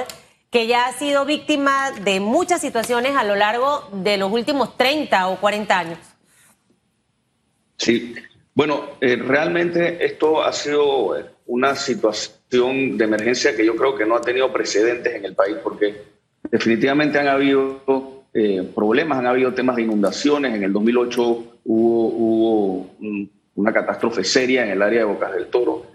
que 0.52 0.68
ya 0.68 0.88
ha 0.88 0.92
sido 0.92 1.24
víctima 1.24 1.92
de 2.04 2.20
muchas 2.20 2.60
situaciones 2.60 3.16
a 3.16 3.24
lo 3.24 3.36
largo 3.36 3.88
de 3.94 4.18
los 4.18 4.30
últimos 4.30 4.76
30 4.76 5.30
o 5.30 5.40
40 5.40 5.80
años? 5.80 6.00
Sí, 7.78 8.14
bueno, 8.54 8.90
eh, 9.00 9.16
realmente 9.16 10.04
esto 10.06 10.44
ha 10.44 10.52
sido 10.52 11.16
una 11.48 11.76
situación 11.76 12.98
de 12.98 13.06
emergencia 13.06 13.56
que 13.56 13.66
yo 13.66 13.78
creo 13.78 13.96
que 13.96 14.06
no 14.06 14.18
ha 14.18 14.22
tenido 14.22 14.52
precedentes 14.52 15.16
en 15.16 15.24
el 15.24 15.34
país 15.34 15.56
porque 15.64 15.96
definitivamente 16.52 17.20
han 17.20 17.30
habido 17.30 18.26
eh, 18.34 18.70
problemas, 18.76 19.20
han 19.20 19.28
habido 19.28 19.54
temas 19.54 19.78
de 19.78 19.84
inundaciones. 19.84 20.54
En 20.56 20.64
el 20.64 20.74
2008 20.74 21.24
hubo, 21.64 22.08
hubo 22.10 22.90
una 23.56 23.74
catástrofe 23.74 24.24
seria 24.24 24.66
en 24.66 24.72
el 24.72 24.82
área 24.82 25.00
de 25.00 25.06
Bocas 25.06 25.34
del 25.34 25.48
Toro. 25.48 25.86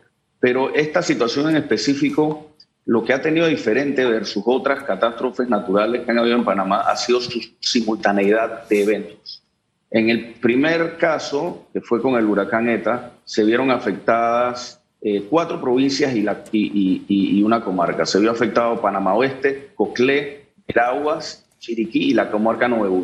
Pero 0.41 0.75
esta 0.75 1.03
situación 1.03 1.51
en 1.51 1.57
específico, 1.57 2.53
lo 2.85 3.05
que 3.05 3.13
ha 3.13 3.21
tenido 3.21 3.47
diferente 3.47 4.05
versus 4.05 4.43
otras 4.47 4.85
catástrofes 4.85 5.49
naturales 5.49 6.03
que 6.03 6.11
han 6.11 6.19
habido 6.19 6.37
en 6.37 6.45
Panamá 6.45 6.81
ha 6.81 6.97
sido 6.97 7.21
su 7.21 7.41
simultaneidad 7.61 8.69
de 8.69 8.83
eventos. 8.83 9.43
En 9.91 10.11
el 10.11 10.35
primer 10.35 10.99
caso, 10.99 11.67
que 11.73 11.81
fue 11.81 12.01
con 12.01 12.15
el 12.15 12.27
huracán 12.27 12.69
ETA, 12.69 13.13
se 13.25 13.45
vieron 13.45 13.71
afectadas 13.71 14.81
eh, 15.01 15.27
cuatro 15.29 15.61
provincias 15.61 16.15
y, 16.15 17.43
una 17.43 17.65
comarca. 17.65 18.05
Se 18.05 18.21
vio 18.21 18.31
afectado 18.31 18.81
Panamá 18.81 19.15
Oeste, 19.15 19.71
Coclé, 19.75 20.47
Veraguas, 20.67 21.47
Chiriquí 21.59 22.11
y 22.11 22.15
la 22.15 22.31
comarca 22.31 22.69
Nuevo 22.69 23.03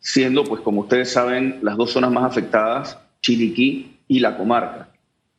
siendo, 0.00 0.44
pues 0.44 0.62
como 0.62 0.80
ustedes 0.80 1.12
saben, 1.12 1.58
las 1.62 1.76
dos 1.76 1.90
zonas 1.90 2.10
más 2.10 2.24
afectadas 2.24 2.98
Chiriquí 3.20 3.98
y 4.08 4.20
la 4.20 4.36
comarca. 4.36 4.88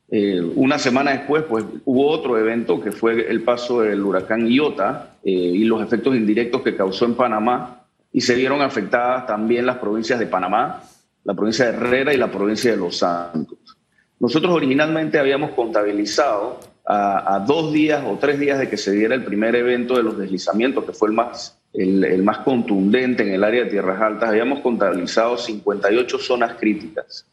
Eh, 0.09 0.41
una 0.55 0.77
semana 0.77 1.11
después, 1.11 1.43
pues 1.43 1.63
hubo 1.85 2.09
otro 2.09 2.37
evento 2.37 2.81
que 2.81 2.91
fue 2.91 3.29
el 3.29 3.43
paso 3.43 3.81
del 3.81 4.03
huracán 4.03 4.47
Iota 4.47 5.15
eh, 5.23 5.31
y 5.31 5.63
los 5.63 5.81
efectos 5.81 6.15
indirectos 6.15 6.61
que 6.61 6.75
causó 6.75 7.05
en 7.05 7.15
Panamá 7.15 7.85
y 8.11 8.19
se 8.19 8.35
vieron 8.35 8.61
afectadas 8.61 9.25
también 9.25 9.65
las 9.65 9.77
provincias 9.77 10.19
de 10.19 10.27
Panamá, 10.27 10.83
la 11.23 11.33
provincia 11.33 11.65
de 11.65 11.77
Herrera 11.77 12.13
y 12.13 12.17
la 12.17 12.29
provincia 12.29 12.71
de 12.71 12.77
Los 12.77 12.97
Santos. 12.97 13.57
Nosotros 14.19 14.53
originalmente 14.53 15.17
habíamos 15.17 15.51
contabilizado 15.51 16.59
a, 16.85 17.43
dos 17.47 17.71
días 17.71 18.03
o 18.05 18.17
tres 18.17 18.37
días 18.37 18.59
de 18.59 18.69
que 18.69 18.75
se 18.75 18.91
diera 18.91 19.15
el 19.15 19.23
primer 19.23 19.55
evento 19.55 19.95
de 19.95 20.03
los 20.03 20.17
deslizamientos, 20.17 20.83
que 20.83 20.91
fue 20.91 21.07
el 21.07 21.13
más 21.13 21.57
el, 21.73 22.23
más 22.23 22.39
contundente 22.39 23.23
en 23.23 23.33
el 23.33 23.43
área 23.43 23.63
de 23.63 23.69
tierras 23.69 24.01
altas, 24.01 24.29
habíamos 24.29 24.59
contabilizado 24.59 25.37
58 25.37 26.19
zonas 26.19 26.55
críticas. 26.59 27.27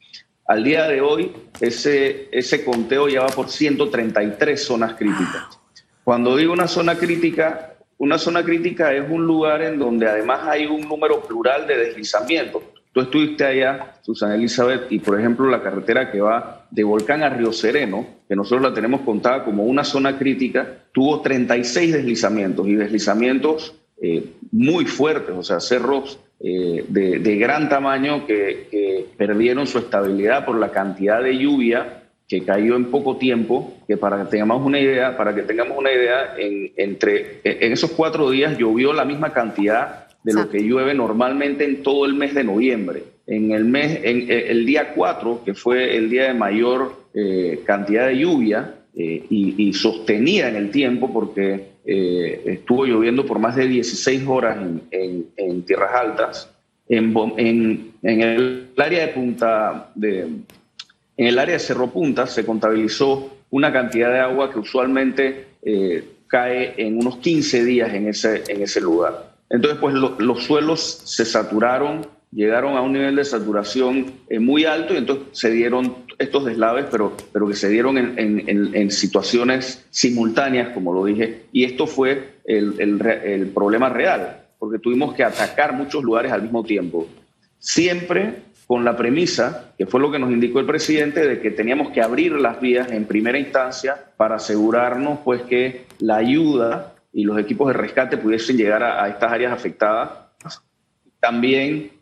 Al 0.49 0.65
día 0.65 0.89
de 0.89 1.03
hoy, 1.03 1.31
ese, 1.61 2.31
ese 2.33 2.65
conteo 2.65 3.07
ya 3.07 3.21
va 3.21 3.29
por 3.29 3.51
133 3.51 4.65
zonas 4.65 4.95
críticas. 4.95 5.61
Cuando 6.03 6.35
digo 6.39 6.55
una 6.55 6.67
zona 6.67 6.95
crítica, 6.95 7.75
una 7.99 8.17
zona 8.17 8.43
crítica 8.43 8.95
es 8.95 9.05
un 9.11 9.27
lugar 9.27 9.61
en 9.61 9.79
donde 9.79 10.09
además 10.09 10.41
hay 10.49 10.65
un 10.65 10.89
número 10.89 11.21
plural 11.21 11.67
de 11.67 11.77
deslizamientos. 11.77 12.63
Tú 12.95 13.03
estuviste 13.03 13.45
allá, 13.45 13.97
Susana 14.01 14.37
Elizabeth, 14.37 14.91
y 14.91 15.01
por 15.01 15.21
ejemplo 15.21 15.51
la 15.51 15.63
carretera 15.63 16.11
que 16.11 16.23
va 16.23 16.67
de 16.71 16.83
Volcán 16.83 17.23
a 17.23 17.29
Río 17.29 17.53
Sereno, 17.53 18.07
que 18.27 18.35
nosotros 18.35 18.63
la 18.63 18.73
tenemos 18.73 19.03
contada 19.03 19.45
como 19.45 19.65
una 19.65 19.85
zona 19.85 20.17
crítica, 20.17 20.67
tuvo 20.93 21.21
36 21.21 21.93
deslizamientos 21.93 22.67
y 22.67 22.75
deslizamientos 22.75 23.75
eh, 24.01 24.25
muy 24.53 24.85
fuertes, 24.85 25.35
o 25.37 25.43
sea, 25.43 25.61
cerros 25.61 26.21
eh, 26.41 26.85
de, 26.89 27.37
gran 27.37 27.69
tamaño 27.69 28.27
que, 28.27 29.07
perdieron 29.17 29.67
su 29.67 29.79
estabilidad 29.79 30.45
por 30.45 30.57
la 30.57 30.71
cantidad 30.71 31.23
de 31.23 31.37
lluvia 31.37 32.05
que 32.29 32.45
cayó 32.45 32.77
en 32.77 32.87
poco 32.87 33.17
tiempo, 33.17 33.75
que 33.89 33.97
para 33.97 34.23
que 34.23 34.31
tengamos 34.31 34.65
una 34.65 34.79
idea, 34.79 35.17
para 35.17 35.35
que 35.35 35.43
tengamos 35.43 35.77
una 35.77 35.91
idea, 35.91 36.37
en, 36.39 36.71
entre, 36.77 37.41
en 37.43 37.73
esos 37.73 37.91
cuatro 37.91 38.31
días 38.31 38.57
llovió 38.57 38.93
la 38.93 39.05
misma 39.05 39.33
cantidad 39.33 40.07
de 40.23 40.33
lo 40.35 40.49
que 40.49 40.63
llueve 40.63 40.95
normalmente 40.95 41.65
en 41.65 41.83
todo 41.83 42.05
el 42.05 42.15
mes 42.15 42.35
de 42.35 42.45
noviembre. 42.45 43.03
En 43.27 43.51
el 43.51 43.65
mes, 43.65 44.01
en 44.03 44.31
el 44.31 44.65
día 44.65 44.93
4, 44.95 45.43
que 45.45 45.55
fue 45.55 45.97
el 45.97 46.09
día 46.11 46.29
de 46.29 46.35
mayor 46.35 46.93
eh, 47.15 47.61
cantidad 47.65 48.07
de 48.07 48.19
lluvia 48.19 48.75
y, 48.95 49.55
y, 49.57 49.73
sostenida 49.75 50.49
en 50.49 50.57
el 50.57 50.71
tiempo, 50.71 51.13
porque 51.13 51.78
eh, 51.91 52.43
estuvo 52.45 52.85
lloviendo 52.85 53.25
por 53.25 53.39
más 53.39 53.57
de 53.57 53.67
16 53.67 54.23
horas 54.27 54.59
en, 54.91 55.63
tierras 55.63 55.91
altas. 55.95 56.51
En, 56.87 57.95
el 58.03 58.69
área 58.77 59.07
de 59.07 59.13
Punta, 59.15 59.91
de, 59.95 60.21
en 60.21 60.47
el 61.17 61.39
área 61.39 61.55
de 61.55 61.59
Cerro 61.59 61.87
Punta 61.87 62.27
se 62.27 62.45
contabilizó 62.45 63.39
una 63.49 63.73
cantidad 63.73 64.13
de 64.13 64.19
agua 64.19 64.53
que 64.53 64.59
usualmente 64.59 65.47
eh, 65.63 66.05
cae 66.27 66.75
en 66.77 66.99
unos 66.99 67.17
15 67.17 67.65
días 67.65 67.95
en 67.95 68.09
ese, 68.09 68.45
en 68.49 68.61
ese 68.61 68.83
lugar. 68.83 69.33
Entonces, 69.49 69.81
pues 69.81 69.95
los 69.95 70.45
suelos 70.45 71.01
se 71.07 71.25
saturaron 71.25 72.07
llegaron 72.33 72.77
a 72.77 72.83
un 72.83 72.93
nivel 72.93 73.17
de 73.17 73.25
saturación 73.25 74.13
eh, 74.29 74.39
muy 74.39 74.65
alto 74.65 74.95
y 74.95 74.99
entonces 74.99 75.27
se 75.33 75.51
dieron 75.51 75.95
estos 76.19 76.45
deslaves, 76.45 76.87
pero, 76.91 77.17
pero 77.33 77.47
que 77.47 77.55
se 77.55 77.69
dieron 77.69 77.97
en, 77.97 78.91
situaciones 78.91 79.87
simultáneas, 79.91 80.71
como 80.71 80.93
lo 80.93 81.05
dije, 81.05 81.45
y 81.53 81.65
esto 81.65 81.87
fue 81.87 82.41
el, 82.45 83.53
problema 83.55 83.89
real, 83.89 84.43
porque 84.59 84.81
tuvimos 84.81 85.15
que 85.15 85.23
atacar 85.23 85.73
muchos 85.75 86.03
lugares 86.03 86.33
al 86.33 86.43
mismo 86.43 86.65
tiempo, 86.65 87.07
siempre 87.59 88.49
con 88.67 88.85
la 88.85 88.97
premisa, 88.97 89.73
que 89.79 89.87
fue 89.87 90.01
lo 90.01 90.11
que 90.11 90.19
nos 90.19 90.31
indicó 90.31 90.59
el 90.59 90.67
presidente, 90.67 91.27
de 91.27 91.41
que 91.41 91.53
teníamos 91.53 91.91
que 91.91 92.03
abrir 92.03 92.33
las 92.33 92.61
vías 92.61 92.91
en 92.91 93.05
primera 93.05 93.39
instancia 93.39 93.97
para 94.17 94.37
asegurarnos 94.37 95.21
pues 95.25 95.43
que 95.43 95.87
la 96.01 96.17
ayuda 96.17 96.95
y 97.13 97.25
los 97.25 97.39
equipos 97.39 97.69
de 97.69 97.75
rescate 97.75 98.19
pudiesen 98.19 98.57
llegar 98.59 98.83
a, 98.83 99.05
a 99.05 99.09
estas 99.09 99.33
áreas 99.33 99.53
afectadas. 99.53 100.11
También 101.21 101.98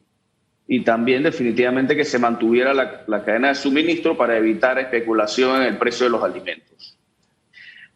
y 0.68 0.82
también 0.82 1.22
definitivamente 1.22 1.94
que 1.94 2.04
se 2.04 2.18
mantuviera 2.18 2.74
la, 2.74 3.24
cadena 3.24 3.48
de 3.48 3.54
suministro 3.54 4.16
para 4.16 4.36
evitar 4.36 4.78
especulación 4.78 5.62
en 5.62 5.68
el 5.68 5.76
precio 5.76 6.06
de 6.06 6.10
los 6.10 6.22
alimentos. 6.22 6.98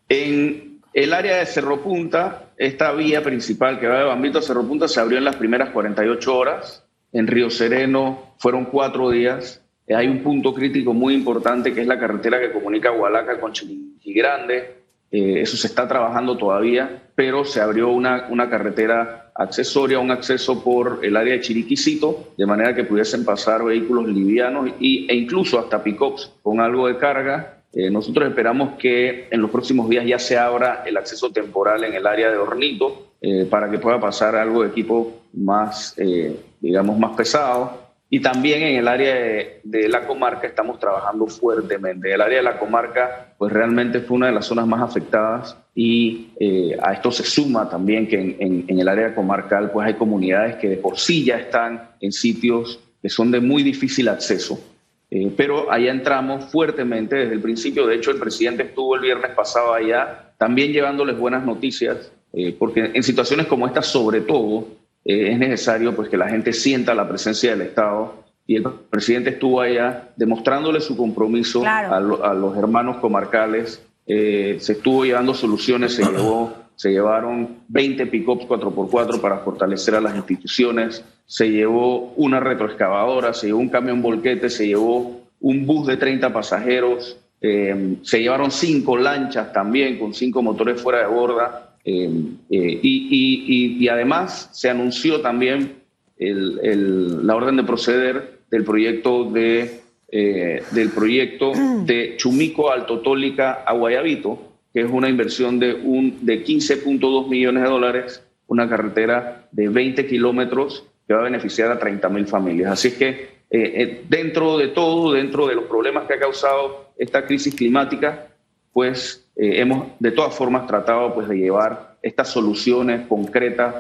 En 0.09 0.81
el 0.93 1.12
área 1.12 1.39
de 1.39 1.47
Cerro 1.47 1.83
Punta, 1.83 2.50
esta 2.57 2.93
vía 2.93 3.23
principal 3.23 3.81
que 3.81 3.89
va 3.89 3.99
de 3.99 4.05
Bambito 4.05 4.39
a 4.39 4.43
Cerro 4.43 4.67
Punta 4.67 4.87
se 4.87 5.00
abrió 5.00 5.19
en 5.19 5.25
las 5.25 5.37
primeras 5.37 5.71
48 5.71 6.37
horas. 6.37 6.85
En 7.12 7.27
Río 7.27 7.50
Sereno 7.50 8.35
fueron 8.39 8.67
cuatro 8.67 9.11
días. 9.11 9.62
Hay 9.89 10.07
un 10.07 10.23
punto 10.23 10.55
crítico 10.55 10.93
muy 10.93 11.15
importante 11.15 11.75
que 11.75 11.81
es 11.81 11.87
la 11.87 11.99
carretera 11.99 12.39
que 12.39 12.53
comunica 12.53 12.93
Hualaca 12.93 13.41
con 13.41 13.53
Chiriquí 13.53 14.15
Grande. 14.15 14.77
Eh, 15.11 15.41
eso 15.41 15.57
se 15.57 15.67
está 15.67 15.89
trabajando 15.89 16.37
todavía, 16.37 17.03
pero 17.17 17.45
se 17.45 17.61
abrió 17.61 17.89
una, 17.89 18.29
una 18.31 18.49
carretera 18.49 19.30
accesoria, 19.41 19.99
un 19.99 20.11
acceso 20.11 20.63
por 20.63 21.01
el 21.03 21.17
área 21.17 21.33
de 21.33 21.41
Chiriquicito, 21.41 22.35
de 22.37 22.47
manera 22.47 22.75
que 22.75 22.85
pudiesen 22.85 23.25
pasar 23.25 23.65
vehículos 23.65 24.07
livianos 24.07 24.71
y, 24.79 25.11
e 25.11 25.15
incluso 25.15 25.59
hasta 25.59 25.83
pickups 25.83 26.31
con 26.43 26.61
algo 26.61 26.87
de 26.89 26.99
carga. 26.99 27.63
Eh, 27.73 27.91
nosotros 27.91 28.29
esperamos 28.29 28.79
que 28.79 29.29
en 29.31 29.41
los 29.41 29.51
próximos 29.51 29.89
días 29.89 30.05
ya 30.05 30.19
se 30.19 30.37
abra 30.37 30.83
el 30.85 30.97
acceso 30.97 31.31
temporal 31.31 31.85
en 31.85 31.95
el 31.95 32.07
área 32.07 32.31
de 32.31 32.37
Hornito 32.37 33.13
eh, 33.23 33.47
para 33.49 33.71
que 33.71 33.79
pueda 33.79 33.99
pasar 33.99 34.37
algo 34.37 34.63
de 34.63 34.69
equipo 34.69 35.23
más, 35.33 35.95
eh, 35.97 36.37
digamos, 36.61 36.99
más 36.99 37.17
pesado 37.17 37.90
y 38.12 38.19
también 38.21 38.62
en 38.62 38.76
el 38.76 38.88
área 38.88 39.14
de, 39.62 39.88
la 39.88 40.05
comarca 40.05 40.49
estamos 40.49 40.81
trabajando 40.81 41.29
fuertemente. 41.29 42.12
El 42.12 42.21
área 42.21 42.38
de 42.38 42.43
la 42.43 42.59
comarca, 42.59 43.35
pues 43.38 43.52
realmente 43.52 44.00
fue 44.00 44.17
una 44.17 44.26
de 44.26 44.33
las 44.33 44.47
zonas 44.47 44.67
más 44.67 44.83
afectadas 44.83 45.57
y 45.76 46.31
eh, 46.40 46.76
a 46.83 46.93
esto 46.93 47.12
se 47.12 47.23
suma 47.23 47.71
también 47.71 48.09
que 48.09 48.37
en, 48.40 48.64
el 48.69 48.88
área 48.88 49.14
comarcal, 49.14 49.71
pues 49.71 49.87
hay 49.87 49.95
comunidades 49.95 50.57
que 50.57 50.69
de 50.69 50.76
por 50.76 50.99
sí 50.99 51.25
ya 51.25 51.37
están 51.37 51.90
en 52.00 52.11
sitios 52.11 52.81
que 53.00 53.09
son 53.09 53.31
de 53.31 53.38
muy 53.38 53.62
difícil 53.62 54.09
acceso. 54.09 54.61
Eh, 55.09 55.33
pero 55.37 55.71
allá 55.71 55.93
entramos 55.93 56.47
fuertemente 56.50 57.14
desde 57.14 57.35
el 57.35 57.40
principio. 57.40 57.87
De 57.87 57.95
hecho, 57.95 58.11
el 58.11 58.19
presidente 58.19 58.64
estuvo 58.64 58.97
el 58.97 59.02
viernes 59.02 59.31
pasado 59.37 59.73
allá, 59.73 60.33
también 60.37 60.73
llevándoles 60.73 61.17
buenas 61.17 61.45
noticias, 61.45 62.12
eh, 62.33 62.57
porque 62.59 62.90
en 62.93 63.02
situaciones 63.05 63.47
como 63.47 63.69
esta, 63.69 63.83
sobre 63.83 64.21
todo, 64.21 64.67
eh, 65.04 65.33
es 65.33 65.38
necesario 65.38 65.95
pues, 65.95 66.09
que 66.09 66.16
la 66.16 66.28
gente 66.28 66.52
sienta 66.52 66.95
la 66.95 67.09
presencia 67.09 67.50
del 67.50 67.62
Estado. 67.62 68.14
Y 68.47 68.57
el 68.57 68.64
presidente 68.90 69.30
estuvo 69.30 69.61
allá 69.61 70.09
demostrándole 70.16 70.80
su 70.80 70.97
compromiso 70.97 71.62
a, 71.64 72.00
los 72.00 72.57
hermanos 72.57 72.97
comarcales. 72.97 73.83
Eh, 74.07 74.57
se 74.59 74.73
estuvo 74.73 75.04
llevando 75.04 75.35
soluciones, 75.35 75.95
se, 75.95 76.02
llevó, 76.02 76.52
se 76.75 76.90
llevaron 76.90 77.61
20 77.69 78.07
pick-ups 78.07 78.47
4x4 78.47 79.21
para 79.21 79.38
fortalecer 79.38 79.95
a 79.95 80.00
las 80.00 80.16
instituciones, 80.16 81.04
se 81.26 81.49
llevó 81.49 82.12
una 82.16 82.40
retroexcavadora, 82.40 83.35
se 83.35 83.49
llevó 83.49 83.61
un 83.61 83.69
camión 83.69 84.02
volquete, 84.02 84.50
se 84.50 84.66
llevó 84.66 85.21
un 85.38 85.64
bus 85.64 85.87
de 85.87 85.97
30 85.97 86.33
pasajeros, 86.33 87.19
eh, 87.40 87.99
se 88.02 88.21
llevaron 88.21 88.50
cinco 88.50 88.97
lanchas 88.97 89.52
también 89.52 89.97
con 89.97 90.12
cinco 90.12 90.42
motores 90.42 90.83
fuera 90.83 90.99
de 90.99 91.07
borda 91.07 91.70
Em, 91.85 92.37
eh, 92.51 92.79
y, 92.83 93.89
además 93.89 94.51
se 94.53 94.69
anunció 94.69 95.21
también 95.21 95.77
la 96.19 97.35
orden 97.35 97.57
de 97.57 97.65
proceder 97.65 98.41
del 98.51 98.65
proyecto 98.65 99.25
de, 99.25 99.81
eh, 100.13 100.63
del 100.73 100.91
proyecto 100.91 101.53
de 101.87 102.15
Chumico 102.19 102.71
Altotólica 102.71 103.65
a 103.67 103.73
Guayabito, 103.73 104.39
que 104.75 104.83
es 104.83 104.91
una 104.91 105.09
inversión 105.09 105.59
de, 105.59 105.73
un, 105.73 106.19
de 106.27 106.45
15.2 106.45 107.29
millones 107.29 107.63
de 107.63 107.69
dólares, 107.69 108.23
una 108.47 108.69
carretera 108.69 109.49
de 109.51 109.69
20 109.69 110.07
kilómetros 110.07 110.85
que 111.07 111.15
va 111.15 111.21
a 111.21 111.25
beneficiar 111.25 111.73
a 111.73 111.79
30 111.79 112.09
mil 112.11 112.27
familias. 112.27 112.73
Así 112.73 112.93
que 112.93 113.41
eh, 113.51 114.05
dentro 114.09 114.59
de 114.59 114.69
todo, 114.69 115.13
dentro 115.13 115.47
de 115.47 115.55
los 115.55 115.65
problemas 115.65 116.07
que 116.07 116.15
ha 116.15 116.21
causado 116.21 116.91
esta 116.99 117.25
crisis 117.25 117.55
climática, 117.55 118.29
pues 118.73 119.27
eh, 119.43 119.63
hemos 119.63 119.87
de 119.99 120.11
todas 120.11 120.35
formas 120.35 120.67
tratado 120.67 121.15
pues, 121.15 121.27
de 121.27 121.39
llevar 121.39 121.97
estas 122.03 122.29
soluciones 122.29 123.07
concretas 123.07 123.75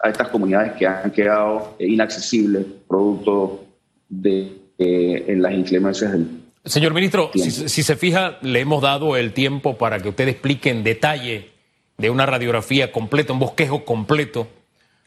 a 0.00 0.08
estas 0.08 0.28
comunidades 0.28 0.74
que 0.74 0.86
han 0.86 1.10
quedado 1.10 1.74
eh, 1.80 1.88
inaccesibles 1.88 2.64
producto 2.86 3.64
de 4.08 4.52
eh, 4.78 5.24
en 5.26 5.42
las 5.42 5.54
inclemencias 5.54 6.12
del 6.12 6.28
Señor 6.64 6.94
ministro, 6.94 7.30
si, 7.34 7.50
se 7.82 7.96
fija, 7.96 8.38
le 8.42 8.60
hemos 8.60 8.80
dado 8.80 9.16
el 9.16 9.32
tiempo 9.32 9.76
para 9.76 9.98
que 10.00 10.08
usted 10.08 10.28
explique 10.28 10.70
en 10.70 10.84
detalle 10.84 11.50
de 11.96 12.10
una 12.10 12.24
radiografía 12.24 12.92
completa, 12.92 13.32
un 13.32 13.38
bosquejo 13.40 13.84
completo, 13.84 14.46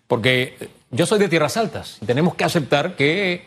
porque 0.07 0.55
yo 0.91 1.05
soy 1.05 1.19
de 1.19 1.29
tierras 1.29 1.55
altas 1.55 1.99
y 2.01 2.05
tenemos 2.05 2.35
que 2.35 2.43
aceptar 2.43 2.95
que 2.95 3.43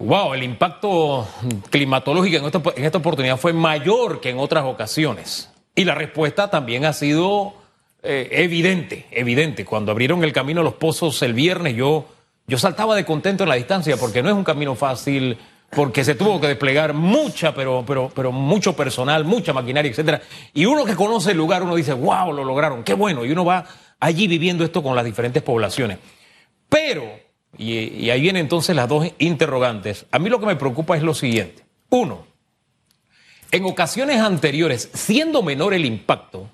Wow, 0.00 0.32
el 0.32 0.42
impacto 0.42 1.28
climatológico 1.68 2.38
en 2.38 2.46
esta, 2.46 2.62
en 2.74 2.84
esta 2.86 2.96
oportunidad 2.96 3.36
fue 3.36 3.52
mayor 3.52 4.22
que 4.22 4.30
en 4.30 4.38
otras 4.38 4.64
ocasiones. 4.64 5.49
Y 5.74 5.84
la 5.84 5.94
respuesta 5.94 6.50
también 6.50 6.84
ha 6.84 6.92
sido 6.92 7.54
eh, 8.02 8.28
evidente, 8.32 9.06
evidente. 9.10 9.64
Cuando 9.64 9.92
abrieron 9.92 10.24
el 10.24 10.32
camino 10.32 10.60
a 10.60 10.64
los 10.64 10.74
pozos 10.74 11.22
el 11.22 11.34
viernes, 11.34 11.76
yo, 11.76 12.06
yo 12.46 12.58
saltaba 12.58 12.96
de 12.96 13.04
contento 13.04 13.44
en 13.44 13.48
la 13.48 13.54
distancia 13.54 13.96
porque 13.96 14.22
no 14.22 14.28
es 14.28 14.34
un 14.34 14.44
camino 14.44 14.74
fácil, 14.74 15.38
porque 15.70 16.04
se 16.04 16.14
tuvo 16.14 16.40
que 16.40 16.48
desplegar 16.48 16.92
mucha, 16.92 17.54
pero, 17.54 17.84
pero, 17.86 18.10
pero 18.14 18.32
mucho 18.32 18.74
personal, 18.74 19.24
mucha 19.24 19.52
maquinaria, 19.52 19.90
etcétera. 19.90 20.20
Y 20.52 20.66
uno 20.66 20.84
que 20.84 20.96
conoce 20.96 21.30
el 21.30 21.36
lugar, 21.36 21.62
uno 21.62 21.76
dice, 21.76 21.92
wow, 21.92 22.32
lo 22.32 22.44
lograron, 22.44 22.82
qué 22.82 22.94
bueno. 22.94 23.24
Y 23.24 23.32
uno 23.32 23.44
va 23.44 23.64
allí 24.00 24.26
viviendo 24.26 24.64
esto 24.64 24.82
con 24.82 24.96
las 24.96 25.04
diferentes 25.04 25.42
poblaciones. 25.42 25.98
Pero 26.68 27.30
y, 27.56 28.10
ahí 28.10 28.20
vienen 28.20 28.42
entonces 28.42 28.74
las 28.76 28.88
dos 28.88 29.06
interrogantes. 29.18 30.06
A 30.10 30.18
mí 30.18 30.28
lo 30.28 30.40
que 30.40 30.46
me 30.46 30.56
preocupa 30.56 30.96
es 30.96 31.02
lo 31.02 31.14
siguiente. 31.14 31.64
Uno, 31.90 32.26
en 33.52 33.64
ocasiones 33.64 34.20
anteriores, 34.20 34.90
siendo 34.94 35.42
menor 35.42 35.74
el 35.74 35.84
impacto, 35.84 36.48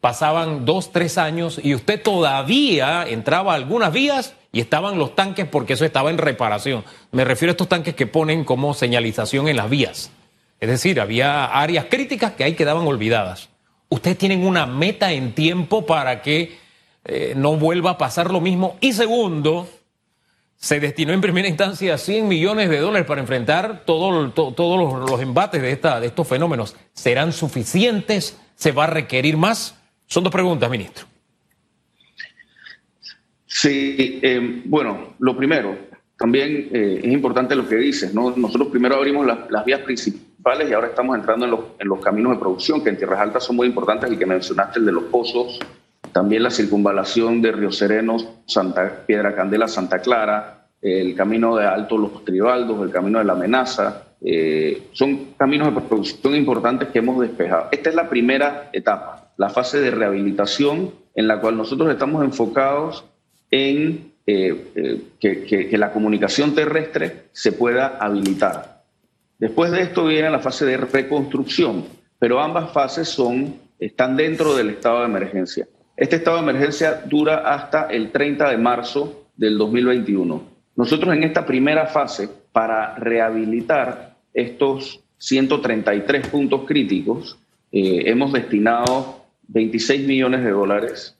pasaban 0.00 0.64
dos, 0.64 0.92
tres 0.92 1.16
años 1.16 1.60
y 1.62 1.74
usted 1.74 2.02
todavía 2.02 3.06
entraba 3.06 3.52
a 3.52 3.56
algunas 3.56 3.92
vías 3.92 4.34
y 4.50 4.60
estaban 4.60 4.98
los 4.98 5.14
tanques 5.14 5.46
porque 5.46 5.74
eso 5.74 5.84
estaba 5.84 6.10
en 6.10 6.18
reparación. 6.18 6.84
Me 7.12 7.24
refiero 7.24 7.50
a 7.50 7.52
estos 7.52 7.68
tanques 7.68 7.94
que 7.94 8.06
ponen 8.06 8.44
como 8.44 8.74
señalización 8.74 9.48
en 9.48 9.56
las 9.56 9.70
vías. 9.70 10.10
Es 10.60 10.68
decir, 10.68 11.00
había 11.00 11.44
áreas 11.44 11.86
críticas 11.88 12.32
que 12.32 12.44
ahí 12.44 12.54
quedaban 12.54 12.86
olvidadas. 12.86 13.48
¿Ustedes 13.88 14.18
tienen 14.18 14.44
una 14.44 14.66
meta 14.66 15.12
en 15.12 15.34
tiempo 15.34 15.86
para 15.86 16.22
que 16.22 16.58
eh, 17.04 17.34
no 17.36 17.56
vuelva 17.56 17.90
a 17.92 17.98
pasar 17.98 18.30
lo 18.30 18.40
mismo? 18.40 18.76
Y 18.80 18.92
segundo, 18.92 19.68
se 20.62 20.78
destinó 20.78 21.12
en 21.12 21.20
primera 21.20 21.48
instancia 21.48 21.98
100 21.98 22.28
millones 22.28 22.70
de 22.70 22.78
dólares 22.78 23.04
para 23.04 23.20
enfrentar 23.20 23.82
todos 23.84 24.32
los, 24.32 25.20
embates 25.20 25.60
de, 25.60 25.72
esta, 25.72 25.98
de 25.98 26.06
estos 26.06 26.28
fenómenos. 26.28 26.76
¿Serán 26.92 27.32
suficientes? 27.32 28.38
¿Se 28.54 28.70
va 28.70 28.84
a 28.84 28.86
requerir 28.86 29.36
más? 29.36 29.76
Son 30.06 30.22
dos 30.22 30.32
preguntas, 30.32 30.70
ministro. 30.70 31.04
Sí, 33.44 34.20
eh, 34.22 34.62
bueno, 34.66 35.14
lo 35.18 35.36
primero, 35.36 35.76
también 36.16 36.68
eh, 36.72 37.00
es 37.02 37.12
importante 37.12 37.56
lo 37.56 37.66
que 37.66 37.74
dices, 37.74 38.14
¿no? 38.14 38.32
Nosotros 38.36 38.68
primero 38.68 38.94
abrimos 38.94 39.26
las 39.26 39.64
vías 39.64 39.80
principales 39.80 40.70
y 40.70 40.74
ahora 40.74 40.86
estamos 40.86 41.16
entrando 41.18 41.44
en 41.44 41.50
los, 41.50 41.60
en 41.80 41.88
los, 41.88 41.98
caminos 41.98 42.34
de 42.34 42.38
producción, 42.38 42.84
que 42.84 42.90
en 42.90 42.98
Tierras 42.98 43.18
Altas 43.18 43.42
son 43.42 43.56
muy 43.56 43.66
importantes, 43.66 44.08
el 44.08 44.16
que 44.16 44.26
mencionaste, 44.26 44.78
el 44.78 44.86
de 44.86 44.92
los 44.92 45.04
pozos, 45.04 45.58
también 46.12 46.42
la 46.42 46.50
circunvalación 46.50 47.40
de 47.42 47.52
Río 47.52 47.72
Sereno, 47.72 48.16
Santa 48.46 49.04
Piedra 49.06 49.34
Candela, 49.34 49.68
Santa 49.68 50.00
Clara, 50.00 50.68
el 50.80 51.14
camino 51.14 51.56
de 51.56 51.66
Alto 51.66 51.96
Los 51.96 52.24
Tribaldos, 52.24 52.82
el 52.82 52.90
camino 52.90 53.18
de 53.18 53.24
la 53.24 53.32
Amenaza, 53.32 54.02
eh, 54.20 54.88
son 54.92 55.34
caminos 55.36 55.74
de 55.74 55.80
producción 55.80 56.36
importantes 56.36 56.88
que 56.88 56.98
hemos 56.98 57.20
despejado. 57.20 57.68
Esta 57.72 57.90
es 57.90 57.96
la 57.96 58.08
primera 58.08 58.70
etapa 58.72 59.22
la 59.36 59.50
fase 59.50 59.80
de 59.80 59.90
rehabilitación 59.90 60.92
en 61.14 61.28
la 61.28 61.40
cual 61.40 61.56
nosotros 61.56 61.90
estamos 61.90 62.24
enfocados 62.24 63.04
en 63.50 64.12
eh, 64.26 64.70
eh, 64.74 65.02
que, 65.18 65.76
la 65.76 65.92
comunicación 65.92 66.54
terrestre 66.54 67.24
se 67.32 67.52
pueda 67.52 67.98
habilitar. 67.98 68.84
Después 69.38 69.72
de 69.72 69.82
esto 69.82 70.06
viene 70.06 70.30
la 70.30 70.38
fase 70.38 70.64
de 70.64 70.76
reconstrucción, 70.76 71.84
pero 72.18 72.40
ambas 72.40 72.72
fases 72.72 73.08
son, 73.08 73.56
están 73.80 74.16
dentro 74.16 74.54
del 74.54 74.70
estado 74.70 75.00
de 75.00 75.06
emergencia. 75.06 75.66
Este 76.02 76.16
estado 76.16 76.38
de 76.38 76.42
emergencia 76.42 77.00
dura 77.06 77.48
hasta 77.48 77.84
el 77.84 78.10
30 78.10 78.50
de 78.50 78.56
marzo 78.56 79.28
del 79.36 79.56
2021. 79.56 80.42
Nosotros 80.74 81.14
en 81.14 81.22
esta 81.22 81.46
primera 81.46 81.86
fase, 81.86 82.28
para 82.50 82.96
rehabilitar 82.96 84.16
estos 84.34 84.98
133 85.18 86.26
puntos 86.26 86.62
críticos, 86.66 87.38
eh, 87.70 88.02
hemos 88.06 88.32
destinado 88.32 89.26
26 89.46 90.04
millones 90.04 90.42
de 90.42 90.50
dólares 90.50 91.16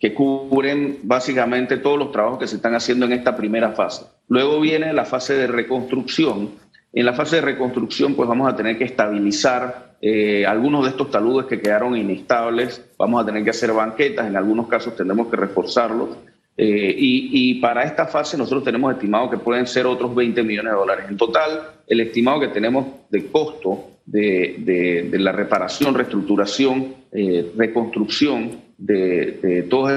que 0.00 0.14
cubren 0.14 1.00
básicamente 1.02 1.76
todos 1.76 1.98
los 1.98 2.12
trabajos 2.12 2.38
que 2.38 2.46
se 2.46 2.56
están 2.56 2.74
haciendo 2.74 3.04
en 3.04 3.12
esta 3.12 3.36
primera 3.36 3.72
fase. 3.72 4.06
Luego 4.28 4.58
viene 4.58 4.94
la 4.94 5.04
fase 5.04 5.34
de 5.34 5.48
reconstrucción. 5.48 6.48
En 6.94 7.04
la 7.04 7.12
fase 7.12 7.36
de 7.36 7.42
reconstrucción 7.42 8.14
pues 8.14 8.26
vamos 8.26 8.50
a 8.50 8.56
tener 8.56 8.78
que 8.78 8.84
estabilizar 8.84 9.96
eh, 10.00 10.46
algunos 10.46 10.84
de 10.84 10.92
estos 10.92 11.10
taludes 11.10 11.44
que 11.44 11.60
quedaron 11.60 11.94
inestables, 11.94 12.82
vamos 12.98 13.22
a 13.22 13.26
tener 13.26 13.44
que 13.44 13.50
hacer 13.50 13.72
banquetas, 13.72 14.26
en 14.26 14.36
algunos 14.36 14.68
casos 14.68 14.96
tendremos 14.96 15.28
que 15.28 15.36
reforzarlos. 15.36 16.10
Eh, 16.58 16.94
y, 16.96 17.60
para 17.60 17.84
esta 17.84 18.06
fase 18.06 18.38
nosotros 18.38 18.64
tenemos 18.64 18.90
estimado 18.94 19.28
que 19.28 19.36
pueden 19.36 19.66
ser 19.66 19.86
otros 19.86 20.14
20 20.14 20.42
millones 20.42 20.72
de 20.72 20.78
dólares. 20.78 21.06
En 21.08 21.16
total, 21.16 21.60
el 21.86 22.00
estimado 22.00 22.40
que 22.40 22.48
tenemos 22.48 22.86
de 23.10 23.26
costo 23.26 23.90
de, 24.06 25.10
la 25.12 25.32
reparación, 25.32 25.94
reestructuración, 25.94 26.94
eh, 27.12 27.52
reconstrucción 27.56 28.60
de, 28.78 29.66
todos 29.68 29.92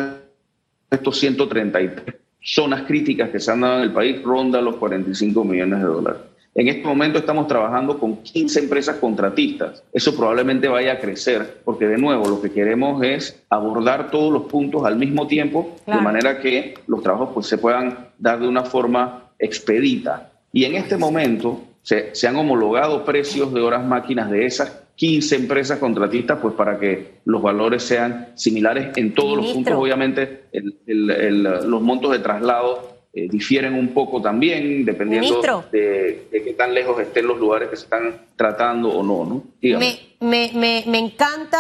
estos 0.92 1.18
133 1.18 2.16
zonas 2.42 2.84
críticas 2.84 3.30
que 3.30 3.40
se 3.40 3.52
han 3.52 3.62
dado 3.62 3.78
en 3.78 3.84
el 3.84 3.92
país 3.94 4.22
ronda 4.22 4.62
los 4.62 4.76
45 4.76 5.44
millones 5.44 5.80
de 5.80 5.86
dólares. 5.86 6.22
En 6.60 6.68
este 6.68 6.86
momento 6.86 7.20
estamos 7.20 7.48
trabajando 7.48 7.98
con 7.98 8.18
15 8.18 8.60
empresas 8.60 8.98
contratistas. 8.98 9.82
Eso 9.94 10.14
probablemente 10.14 10.68
vaya 10.68 10.92
a 10.92 11.00
crecer 11.00 11.62
porque 11.64 11.88
de 11.88 11.98
nuevo 11.98 12.28
lo 12.28 12.42
que 12.42 12.52
queremos 12.52 13.02
es 13.02 13.42
abordar 13.50 14.12
todos 14.12 14.34
los 14.34 14.44
puntos 14.44 14.84
al 14.84 14.98
mismo 14.98 15.26
tiempo 15.26 15.78
de 15.88 16.02
manera 16.02 16.42
que 16.42 16.74
los 16.88 17.02
trabajos 17.02 17.30
pues, 17.34 17.48
se 17.48 17.60
puedan 17.60 18.10
dar 18.18 18.42
de 18.42 18.48
una 18.50 18.66
forma 18.66 19.32
expedita. 19.40 20.34
Y 20.52 20.66
en 20.66 20.76
este 20.76 20.98
momento 20.98 21.62
se, 21.82 22.12
han 22.28 22.36
homologado 22.36 23.06
precios 23.06 23.54
de 23.54 23.62
horas 23.62 23.86
máquinas 23.86 24.30
de 24.30 24.46
esas 24.46 24.84
15 24.96 25.38
empresas 25.38 25.80
contratistas, 25.80 26.40
pues 26.42 26.56
para 26.56 26.78
que 26.78 27.20
los 27.24 27.42
valores 27.42 27.84
sean 27.84 28.34
similares 28.36 28.98
en 28.98 29.14
todos 29.14 29.38
los 29.38 29.54
puntos. 29.54 29.76
Obviamente, 29.76 30.42
los 30.86 31.82
montos 31.82 32.12
de 32.12 32.20
traslado 32.20 32.99
eh, 33.12 33.28
difieren 33.28 33.74
un 33.74 33.90
poco 33.90 34.22
también, 34.22 34.86
dependiendo 34.86 35.42
de, 35.72 36.28
qué 36.32 36.54
tan 36.54 36.76
lejos 36.76 37.02
estén 37.02 37.26
los 37.26 37.40
lugares 37.40 37.70
que 37.70 37.76
se 37.76 37.86
están 37.86 38.28
tratando 38.36 38.90
o 38.90 39.02
no. 39.02 39.26
¿no? 39.26 39.44
Me, 39.80 40.00
me, 40.20 40.52
me, 40.54 40.84
me 40.86 41.00
encanta 41.00 41.60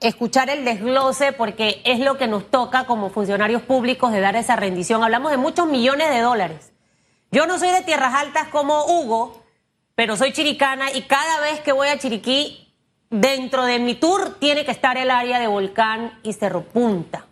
escuchar 0.00 0.50
el 0.50 0.64
desglose 0.64 1.32
porque 1.32 1.80
es 1.84 2.00
lo 2.00 2.18
que 2.18 2.26
nos 2.26 2.50
toca 2.50 2.84
como 2.84 3.10
funcionarios 3.10 3.62
públicos 3.62 4.10
de 4.10 4.18
dar 4.18 4.34
esa 4.34 4.56
rendición. 4.56 5.04
Hablamos 5.04 5.30
de 5.30 5.36
muchos 5.36 5.68
millones 5.68 6.10
de 6.10 6.20
dólares. 6.20 6.72
Yo 7.30 7.46
no 7.46 7.60
soy 7.60 7.70
de 7.70 7.82
tierras 7.82 8.14
altas 8.14 8.48
como 8.48 8.84
Hugo, 8.86 9.44
pero 9.94 10.16
soy 10.16 10.32
chiricana 10.32 10.90
y 10.92 11.02
cada 11.02 11.40
vez 11.40 11.60
que 11.60 11.70
voy 11.70 11.88
a 11.88 11.98
Chiriquí, 11.98 12.74
dentro 13.08 13.64
de 13.64 13.78
mi 13.78 13.94
tour 13.94 14.36
tiene 14.40 14.64
que 14.64 14.72
estar 14.72 14.98
el 14.98 15.10
área 15.12 15.38
de 15.38 15.46
Volcán 15.46 16.18
y 16.24 16.32
Cerro 16.32 16.62
Punta. 16.62 17.27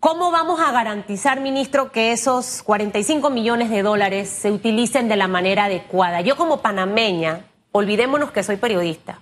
¿Cómo 0.00 0.30
vamos 0.30 0.60
a 0.60 0.70
garantizar, 0.70 1.40
ministro, 1.40 1.90
que 1.90 2.12
esos 2.12 2.62
45 2.62 3.30
millones 3.30 3.68
de 3.68 3.82
dólares 3.82 4.28
se 4.28 4.52
utilicen 4.52 5.08
de 5.08 5.16
la 5.16 5.26
manera 5.26 5.64
adecuada? 5.64 6.20
Yo 6.20 6.36
como 6.36 6.62
panameña, 6.62 7.46
olvidémonos 7.72 8.30
que 8.30 8.44
soy 8.44 8.58
periodista, 8.58 9.20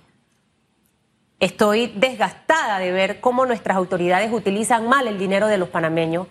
estoy 1.39 1.87
desgastada 1.87 2.77
de 2.77 2.91
ver 2.91 3.19
cómo 3.21 3.47
nuestras 3.47 3.75
autoridades 3.75 4.31
utilizan 4.31 4.87
mal 4.87 5.07
el 5.07 5.17
dinero 5.17 5.47
de 5.47 5.57
los 5.57 5.69
panameños 5.69 6.27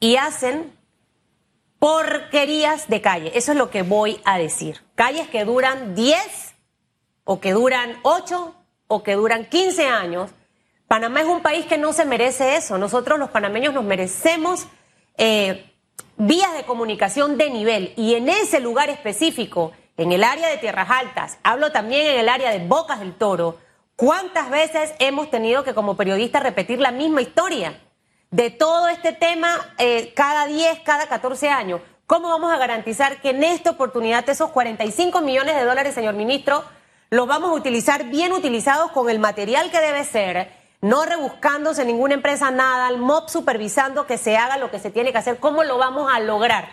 y 0.00 0.16
hacen 0.16 0.72
porquerías 1.78 2.88
de 2.88 3.02
calle. 3.02 3.32
Eso 3.34 3.52
es 3.52 3.58
lo 3.58 3.68
que 3.68 3.82
voy 3.82 4.18
a 4.24 4.38
decir. 4.38 4.80
Calles 4.94 5.28
que 5.28 5.44
duran 5.44 5.94
10 5.94 6.54
o 7.24 7.38
que 7.38 7.52
duran 7.52 7.98
8 8.02 8.54
o 8.86 9.02
que 9.02 9.12
duran 9.12 9.44
15 9.44 9.88
años. 9.88 10.30
Panamá 10.94 11.22
es 11.22 11.26
un 11.26 11.42
país 11.42 11.66
que 11.66 11.76
no 11.76 11.92
se 11.92 12.04
merece 12.04 12.54
eso. 12.54 12.78
Nosotros 12.78 13.18
los 13.18 13.30
panameños 13.30 13.74
nos 13.74 13.82
merecemos 13.82 14.68
eh, 15.16 15.68
vías 16.16 16.54
de 16.54 16.62
comunicación 16.62 17.36
de 17.36 17.50
nivel 17.50 17.92
y 17.96 18.14
en 18.14 18.28
ese 18.28 18.60
lugar 18.60 18.90
específico, 18.90 19.72
en 19.96 20.12
el 20.12 20.22
área 20.22 20.48
de 20.48 20.56
Tierras 20.58 20.88
Altas, 20.88 21.38
hablo 21.42 21.72
también 21.72 22.06
en 22.06 22.20
el 22.20 22.28
área 22.28 22.52
de 22.52 22.64
Bocas 22.64 23.00
del 23.00 23.12
Toro, 23.12 23.58
¿cuántas 23.96 24.50
veces 24.50 24.94
hemos 25.00 25.32
tenido 25.32 25.64
que 25.64 25.74
como 25.74 25.96
periodistas 25.96 26.44
repetir 26.44 26.78
la 26.78 26.92
misma 26.92 27.22
historia? 27.22 27.80
de 28.30 28.50
todo 28.50 28.86
este 28.86 29.12
tema 29.12 29.74
eh, 29.78 30.12
cada 30.14 30.46
10, 30.46 30.78
cada 30.84 31.08
14 31.08 31.48
años. 31.48 31.80
¿Cómo 32.06 32.28
vamos 32.28 32.52
a 32.52 32.56
garantizar 32.56 33.20
que 33.20 33.30
en 33.30 33.42
esta 33.42 33.70
oportunidad 33.72 34.28
esos 34.28 34.50
45 34.50 35.20
millones 35.22 35.56
de 35.56 35.64
dólares, 35.64 35.92
señor 35.92 36.14
ministro, 36.14 36.62
los 37.10 37.26
vamos 37.26 37.50
a 37.50 37.54
utilizar 37.54 38.04
bien 38.04 38.32
utilizados 38.32 38.92
con 38.92 39.10
el 39.10 39.18
material 39.18 39.72
que 39.72 39.80
debe 39.80 40.04
ser, 40.04 40.63
no 40.84 41.06
rebuscándose 41.06 41.82
ninguna 41.86 42.12
empresa 42.12 42.50
nada, 42.50 42.90
el 42.90 42.98
MOB 42.98 43.30
supervisando 43.30 44.06
que 44.06 44.18
se 44.18 44.36
haga 44.36 44.58
lo 44.58 44.70
que 44.70 44.78
se 44.78 44.90
tiene 44.90 45.12
que 45.12 45.18
hacer? 45.18 45.38
¿Cómo 45.38 45.64
lo 45.64 45.78
vamos 45.78 46.12
a 46.12 46.20
lograr? 46.20 46.68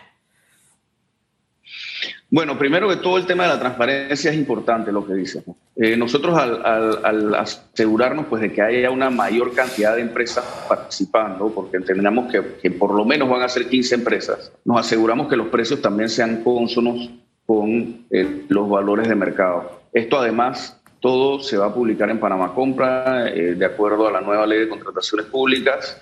Bueno, 2.30 2.58
primero 2.58 2.90
que 2.90 2.98
todo 2.98 3.18
el 3.18 3.26
tema 3.26 3.44
de 3.44 3.50
la 3.50 3.60
transparencia 3.60 4.32
es 4.32 4.38
importante 4.38 4.92
lo 4.92 5.08
que 5.08 5.14
dice. 5.14 5.44
Eh, 5.78 5.96
nosotros 5.96 6.38
al, 6.38 7.36
asegurarnos 7.36 8.26
pues, 8.26 8.42
de 8.42 8.52
que 8.52 8.62
haya 8.62 8.92
una 8.92 9.10
mayor 9.10 9.54
cantidad 9.54 9.96
de 9.96 10.02
empresas 10.02 10.44
participando, 10.68 11.50
porque 11.50 11.78
entendemos 11.78 12.30
que, 12.30 12.72
por 12.72 12.94
lo 12.94 13.06
menos 13.06 13.30
van 13.30 13.44
a 13.44 13.50
ser 13.50 13.70
15 13.70 13.96
empresas, 13.96 14.52
nos 14.66 14.78
aseguramos 14.78 15.30
que 15.30 15.38
los 15.38 15.48
precios 15.48 15.82
también 15.82 16.10
sean 16.10 16.44
consonos 16.44 17.12
con 17.46 18.06
eh, 18.12 18.46
los 18.50 18.70
valores 18.70 19.08
de 19.08 19.16
mercado. 19.16 19.82
Esto 19.94 20.20
además 20.20 20.81
todo 21.02 21.42
se 21.42 21.58
va 21.58 21.66
a 21.66 21.74
publicar 21.74 22.10
en 22.10 22.20
Panamá 22.20 22.54
Compra 22.54 23.28
eh, 23.28 23.56
de 23.56 23.66
acuerdo 23.66 24.08
a 24.08 24.12
la 24.12 24.22
nueva 24.22 24.48
ley 24.48 24.60
de 24.60 24.70
contrataciones 24.70 25.26
públicas 25.26 26.02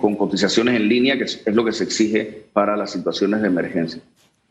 con 0.00 0.16
cotizaciones 0.16 0.76
en 0.76 0.88
línea, 0.88 1.18
que 1.18 1.24
es, 1.24 1.42
lo 1.44 1.62
que 1.62 1.72
se 1.72 1.84
exige 1.84 2.46
para 2.54 2.74
las 2.74 2.90
situaciones 2.90 3.42
de 3.42 3.48
emergencia. 3.48 4.00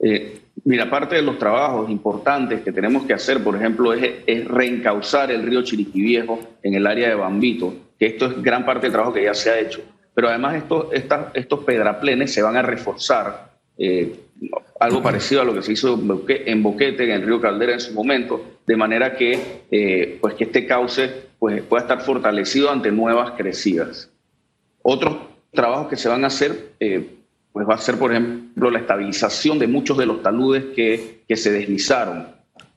Eh, 0.03 0.39
mira, 0.65 0.89
parte 0.89 1.15
de 1.15 1.21
los 1.21 1.37
trabajos 1.37 1.89
importantes 1.89 2.61
que 2.61 2.71
tenemos 2.71 3.05
que 3.05 3.13
hacer, 3.13 3.43
por 3.43 3.55
ejemplo, 3.55 3.93
es, 3.93 4.47
reencauzar 4.47 5.31
el 5.31 5.43
río 5.43 5.61
Chiriquí 5.61 6.01
Viejo 6.01 6.39
en 6.63 6.73
el 6.73 6.87
área 6.87 7.09
de 7.09 7.15
Bambito, 7.15 7.73
que 7.99 8.07
esto 8.07 8.25
es 8.25 8.41
gran 8.41 8.65
parte 8.65 8.87
del 8.87 8.93
trabajo 8.93 9.13
que 9.13 9.23
ya 9.23 9.35
se 9.35 9.51
ha 9.51 9.59
hecho. 9.59 9.81
Pero 10.13 10.27
además 10.27 10.55
estos, 10.55 10.87
estos 11.33 11.59
pedraplenes 11.63 12.33
se 12.33 12.41
van 12.41 12.57
a 12.57 12.63
reforzar. 12.63 13.51
Eh, 13.77 14.13
algo 14.79 15.01
parecido 15.03 15.41
a 15.41 15.45
lo 15.45 15.53
que 15.53 15.61
se 15.61 15.73
hizo 15.73 15.93
en 15.93 16.63
Boquete, 16.63 17.03
en 17.03 17.11
el 17.11 17.21
río 17.21 17.39
Caldera 17.39 17.73
en 17.73 17.79
su 17.79 17.93
momento, 17.93 18.43
de 18.71 18.77
manera 18.77 19.17
que, 19.17 19.37
eh, 19.69 20.17
pues 20.21 20.35
que 20.35 20.45
este 20.45 20.65
cauce 20.65 21.09
pues, 21.39 21.61
pueda 21.63 21.81
estar 21.81 21.99
fortalecido 21.99 22.71
ante 22.71 22.89
nuevas 22.89 23.31
crecidas. 23.31 24.09
Otros 24.81 25.17
trabajos 25.51 25.89
que 25.89 25.97
se 25.97 26.07
van 26.07 26.23
a 26.23 26.27
hacer, 26.27 26.71
eh, 26.79 27.05
pues 27.51 27.67
va 27.67 27.75
a 27.75 27.79
ser, 27.79 27.99
por 27.99 28.11
ejemplo, 28.11 28.71
la 28.71 28.79
estabilización 28.79 29.59
de 29.59 29.67
muchos 29.67 29.97
de 29.97 30.05
los 30.05 30.23
taludes 30.23 30.67
que, 30.73 31.23
que 31.27 31.35
se 31.35 31.51
deslizaron. 31.51 32.27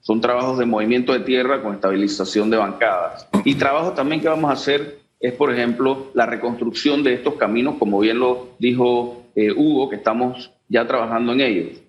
Son 0.00 0.20
trabajos 0.20 0.58
de 0.58 0.66
movimiento 0.66 1.12
de 1.12 1.20
tierra 1.20 1.62
con 1.62 1.76
estabilización 1.76 2.50
de 2.50 2.56
bancadas. 2.56 3.28
Y 3.44 3.54
trabajos 3.54 3.94
también 3.94 4.20
que 4.20 4.28
vamos 4.28 4.50
a 4.50 4.54
hacer 4.54 4.98
es, 5.20 5.32
por 5.34 5.52
ejemplo, 5.52 6.10
la 6.12 6.26
reconstrucción 6.26 7.04
de 7.04 7.14
estos 7.14 7.34
caminos, 7.34 7.76
como 7.78 8.00
bien 8.00 8.18
lo 8.18 8.48
dijo 8.58 9.22
eh, 9.36 9.52
Hugo, 9.52 9.90
que 9.90 9.96
estamos 9.96 10.50
ya 10.68 10.88
trabajando 10.88 11.34
en 11.34 11.40
ellos. 11.40 11.80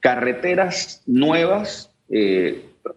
Carreteras 0.00 1.02
nuevas, 1.06 1.90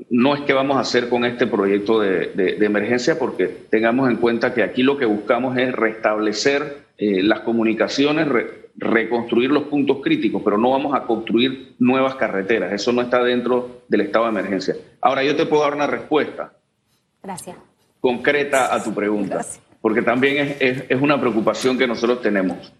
no 0.10 0.36
es 0.36 0.42
que 0.42 0.54
vamos 0.54 0.78
a 0.78 0.82
hacer 0.82 1.10
con 1.10 1.26
este 1.26 1.48
proyecto 1.48 2.00
de, 2.00 2.58
emergencia, 2.60 3.18
porque 3.18 3.48
tengamos 3.48 4.10
en 4.10 4.18
cuenta 4.18 4.54
que 4.54 4.64
aquí 4.64 4.84
lo 4.84 4.98
que 4.98 5.06
buscamos 5.06 5.58
es 5.58 5.74
restablecer 5.74 6.86
eh, 6.98 7.22
las 7.24 7.42
comunicaciones, 7.42 8.28
reconstruir 8.76 9.52
los 9.52 9.64
puntos 9.64 10.00
críticos, 10.04 10.42
pero 10.44 10.58
no 10.58 10.72
vamos 10.72 10.94
a 10.96 11.04
construir 11.04 11.76
nuevas 11.80 12.16
carreteras. 12.16 12.74
Eso 12.74 12.92
no 12.92 13.02
está 13.02 13.24
dentro 13.24 13.82
del 13.88 14.02
estado 14.02 14.26
de 14.26 14.32
emergencia. 14.32 14.76
Ahora, 15.02 15.24
yo 15.24 15.36
te 15.36 15.46
puedo 15.46 15.64
dar 15.64 15.76
una 15.76 15.88
respuesta. 15.88 16.54
Gracias. 17.24 17.58
Concreta 18.00 18.74
a 18.74 18.84
tu 18.84 18.94
pregunta, 18.94 19.46
porque 19.82 20.02
también 20.02 20.56
es, 20.60 21.02
una 21.02 21.20
preocupación 21.20 21.78
que 21.78 21.88
nosotros 21.88 22.22
tenemos 22.22 22.74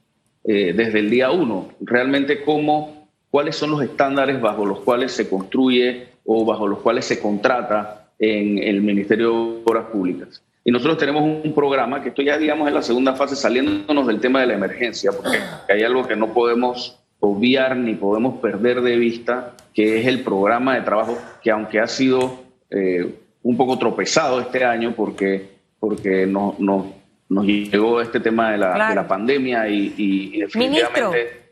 eh, 0.44 0.74
desde 0.74 1.00
el 1.00 1.10
día 1.10 1.32
uno. 1.32 1.70
Realmente, 1.82 2.44
cómo, 2.44 3.10
cuáles 3.30 3.56
son 3.56 3.72
los 3.72 3.82
estándares 3.82 4.40
bajo 4.40 4.66
los 4.66 4.82
cuales 4.82 5.12
se 5.12 5.28
construye 5.28 6.17
o 6.30 6.46
bajo 6.46 6.68
los 6.68 6.80
cuales 6.80 7.06
se 7.06 7.20
contrata 7.20 8.10
en 8.20 8.58
el 8.58 8.82
Ministerio 8.82 9.32
de 9.32 9.62
Obras 9.66 9.86
Públicas. 9.86 10.44
Y 10.64 10.72
nosotros 10.72 10.98
tenemos 10.98 11.24
un 11.24 11.54
programa 11.56 12.04
que 12.04 12.10
esto 12.10 12.22
ya, 12.22 12.38
digamos, 12.38 12.68
en 12.68 12.74
la 12.74 12.82
segunda 12.82 13.14
fase, 13.14 13.38
saliéndonos 13.38 14.06
del 14.06 14.20
tema 14.20 14.42
de 14.42 14.48
la 14.48 14.56
emergencia, 14.56 15.12
porque 15.14 15.40
hay 15.70 15.84
algo 15.84 16.06
que 16.06 16.18
no 16.18 16.34
podemos 16.34 17.00
obviar 17.22 17.78
ni 17.78 17.96
podemos 17.96 18.40
perder 18.40 18.82
de 18.82 18.98
vista, 18.98 19.54
que 19.74 20.02
es 20.02 20.08
el 20.08 20.24
programa 20.24 20.76
de 20.76 20.82
trabajo 20.82 21.18
que 21.42 21.52
aunque 21.52 21.80
ha 21.80 21.88
sido 21.88 22.44
eh, 22.70 23.16
un 23.44 23.56
poco 23.56 23.80
tropezado 23.80 24.42
este 24.42 24.66
año 24.66 24.94
porque, 24.94 25.48
porque 25.80 26.28
no, 26.28 26.58
nos 26.60 27.46
llegó 27.46 28.02
este 28.02 28.20
tema 28.20 28.52
de 28.52 28.58
la, 28.58 29.06
pandemia 29.08 29.70
y, 29.70 30.42
definitivamente... 30.42 31.47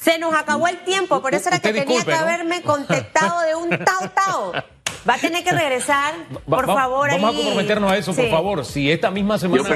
se 0.00 0.18
nos 0.18 0.34
acabó 0.34 0.66
el 0.68 0.82
tiempo, 0.84 1.20
por 1.20 1.34
eso 1.34 1.48
era 1.48 1.58
que 1.58 1.72
tenía 1.72 2.04
que 2.04 2.14
haberme 2.14 2.62
contestado 2.62 3.40
de 3.40 3.54
un 3.54 3.70
tao 3.70 4.10
tao. 4.10 4.52
Va 5.08 5.14
a 5.14 5.18
tener 5.18 5.42
que 5.42 5.52
regresar, 5.52 6.14
por 6.48 6.66
favor. 6.66 7.10
Vamos 7.10 7.34
a 7.34 7.38
comprometernos 7.38 7.92
a 7.92 7.96
eso, 7.96 8.14
por 8.14 8.30
favor. 8.30 8.64
Si 8.64 8.90
esta 8.90 9.10
misma 9.10 9.38
semana 9.38 9.68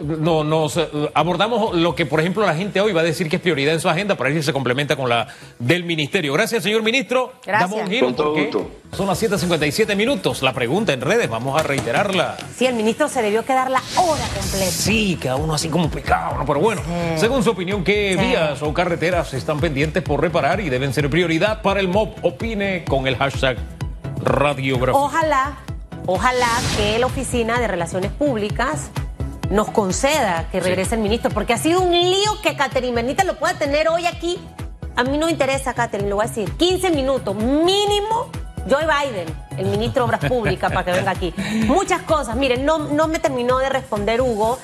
no, 0.00 0.44
nos 0.44 0.78
abordamos 1.14 1.74
lo 1.74 1.94
que, 1.94 2.06
por 2.06 2.20
ejemplo, 2.20 2.46
la 2.46 2.54
gente 2.54 2.80
hoy 2.80 2.92
va 2.92 3.00
a 3.00 3.04
decir 3.04 3.28
que 3.28 3.36
es 3.36 3.42
prioridad 3.42 3.74
en 3.74 3.80
su 3.80 3.88
agenda, 3.88 4.14
para 4.14 4.30
ver 4.30 4.38
si 4.38 4.46
se 4.46 4.52
complementa 4.52 4.96
con 4.96 5.08
la 5.08 5.26
del 5.58 5.84
ministerio. 5.84 6.32
Gracias, 6.32 6.62
señor 6.62 6.82
ministro. 6.82 7.32
Gracias. 7.44 7.70
Damos 7.70 7.86
un 7.86 7.92
giro 7.92 8.14
porque 8.14 8.50
son 8.96 9.06
las 9.06 9.22
7.57 9.22 9.96
minutos. 9.96 10.42
La 10.42 10.52
pregunta 10.52 10.92
en 10.92 11.00
redes, 11.00 11.28
vamos 11.28 11.58
a 11.58 11.62
reiterarla. 11.62 12.36
Sí, 12.56 12.66
el 12.66 12.74
ministro 12.74 13.08
se 13.08 13.22
debió 13.22 13.44
quedar 13.44 13.70
la 13.70 13.82
hora 13.96 14.24
completa. 14.34 14.70
Sí, 14.70 15.18
cada 15.20 15.36
uno 15.36 15.54
así 15.54 15.68
como 15.68 15.90
pecado, 15.90 16.38
¿no? 16.38 16.46
Pero 16.46 16.60
bueno, 16.60 16.82
según 17.16 17.42
su 17.42 17.50
opinión, 17.50 17.82
¿qué 17.84 18.16
vías 18.16 18.62
o 18.62 18.72
carreteras 18.72 19.34
están 19.34 19.60
pendientes 19.60 20.02
por 20.02 20.20
reparar 20.20 20.60
y 20.60 20.70
deben 20.70 20.92
ser 20.92 21.08
prioridad 21.10 21.62
para 21.62 21.80
el 21.80 21.88
MOB? 21.88 22.10
Opine 22.22 22.84
con 22.84 23.06
el 23.06 23.16
hashtag 23.16 23.56
radiografía. 24.22 25.00
Ojalá, 25.00 25.58
ojalá 26.06 26.48
que 26.76 26.98
la 26.98 27.06
Oficina 27.06 27.60
de 27.60 27.68
Relaciones 27.68 28.12
Públicas 28.12 28.90
nos 29.50 29.70
conceda 29.70 30.48
que 30.50 30.60
regrese 30.60 30.94
el 30.94 31.00
ministro, 31.00 31.30
porque 31.30 31.52
ha 31.52 31.58
sido 31.58 31.80
un 31.80 31.90
lío 31.90 32.40
que 32.42 32.56
Catherine 32.56 32.94
Benítez 32.94 33.26
lo 33.26 33.36
pueda 33.38 33.54
tener 33.54 33.88
hoy 33.88 34.06
aquí. 34.06 34.38
A 34.96 35.02
mí 35.02 35.18
no 35.18 35.26
me 35.26 35.32
interesa, 35.32 35.74
Catherine, 35.74 36.08
lo 36.08 36.16
voy 36.16 36.26
a 36.26 36.28
decir. 36.28 36.50
15 36.52 36.90
minutos 36.90 37.34
mínimo. 37.34 38.30
Joe 38.68 38.84
Biden, 38.84 39.26
el 39.56 39.66
ministro 39.66 40.04
de 40.04 40.08
Obras 40.08 40.24
Públicas, 40.26 40.70
para 40.70 40.84
que 40.84 40.92
venga 40.92 41.10
aquí. 41.10 41.34
Muchas 41.66 42.02
cosas. 42.02 42.36
Miren, 42.36 42.64
no, 42.64 42.78
no 42.78 43.08
me 43.08 43.18
terminó 43.18 43.58
de 43.58 43.70
responder 43.70 44.20
Hugo 44.20 44.58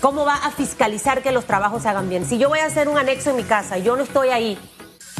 cómo 0.00 0.24
va 0.24 0.36
a 0.36 0.50
fiscalizar 0.50 1.22
que 1.22 1.32
los 1.32 1.44
trabajos 1.44 1.82
se 1.82 1.88
hagan 1.88 2.08
bien. 2.08 2.24
Si 2.26 2.38
yo 2.38 2.48
voy 2.48 2.60
a 2.60 2.66
hacer 2.66 2.88
un 2.88 2.96
anexo 2.96 3.30
en 3.30 3.36
mi 3.36 3.42
casa 3.42 3.76
y 3.78 3.82
yo 3.82 3.96
no 3.96 4.04
estoy 4.04 4.28
ahí, 4.28 4.58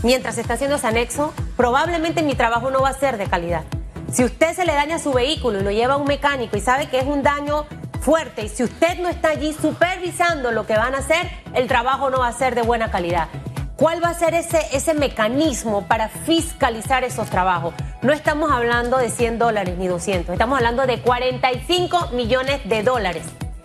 mientras 0.04 0.36
se 0.36 0.42
está 0.42 0.54
haciendo 0.54 0.76
ese 0.76 0.86
anexo, 0.86 1.32
probablemente 1.56 2.22
mi 2.22 2.34
trabajo 2.34 2.70
no 2.70 2.82
va 2.82 2.90
a 2.90 2.94
ser 2.94 3.16
de 3.16 3.26
calidad. 3.26 3.64
Si 4.12 4.22
usted 4.22 4.54
se 4.54 4.64
le 4.64 4.74
daña 4.74 5.00
su 5.00 5.12
vehículo 5.12 5.58
y 5.58 5.64
lo 5.64 5.70
lleva 5.72 5.94
a 5.94 5.96
un 5.96 6.06
mecánico 6.06 6.56
y 6.56 6.60
sabe 6.60 6.88
que 6.88 6.98
es 6.98 7.06
un 7.06 7.22
daño 7.22 7.66
fuerte 8.00 8.44
y 8.44 8.48
si 8.48 8.62
usted 8.62 9.00
no 9.00 9.08
está 9.08 9.30
allí 9.30 9.52
supervisando 9.54 10.52
lo 10.52 10.66
que 10.66 10.76
van 10.76 10.94
a 10.94 10.98
hacer, 10.98 11.28
el 11.54 11.66
trabajo 11.66 12.10
no 12.10 12.18
va 12.18 12.28
a 12.28 12.32
ser 12.32 12.54
de 12.54 12.62
buena 12.62 12.90
calidad. 12.90 13.28
¿Cuál 13.76 14.04
va 14.04 14.10
a 14.10 14.14
ser 14.14 14.34
ese, 14.34 14.60
ese 14.72 14.94
mecanismo 14.94 15.88
para 15.88 16.08
fiscalizar 16.08 17.02
esos 17.02 17.28
trabajos? 17.28 17.74
No 18.02 18.12
estamos 18.12 18.52
hablando 18.52 18.98
de 18.98 19.08
100 19.10 19.38
dólares 19.38 19.76
ni 19.78 19.88
200, 19.88 20.34
estamos 20.34 20.58
hablando 20.58 20.86
de 20.86 21.00
45 21.00 22.10
millones 22.12 22.60
de 22.68 22.82
dólares. 22.82 23.24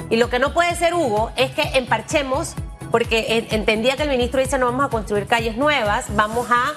Y 0.10 0.16
lo 0.16 0.30
que 0.30 0.40
no 0.40 0.54
puede 0.54 0.74
ser, 0.76 0.96
Hugo, 0.96 1.32
es 1.36 1.52
que 1.52 1.62
emparchemos 1.78 2.56
porque 2.92 3.48
entendía 3.52 3.96
que 3.96 4.04
el 4.04 4.10
ministro 4.10 4.42
dice 4.42 4.58
no 4.58 4.66
vamos 4.66 4.86
a 4.86 4.90
construir 4.90 5.28
calles 5.28 5.58
nuevas, 5.58 6.06
vamos 6.16 6.48
a, 6.50 6.74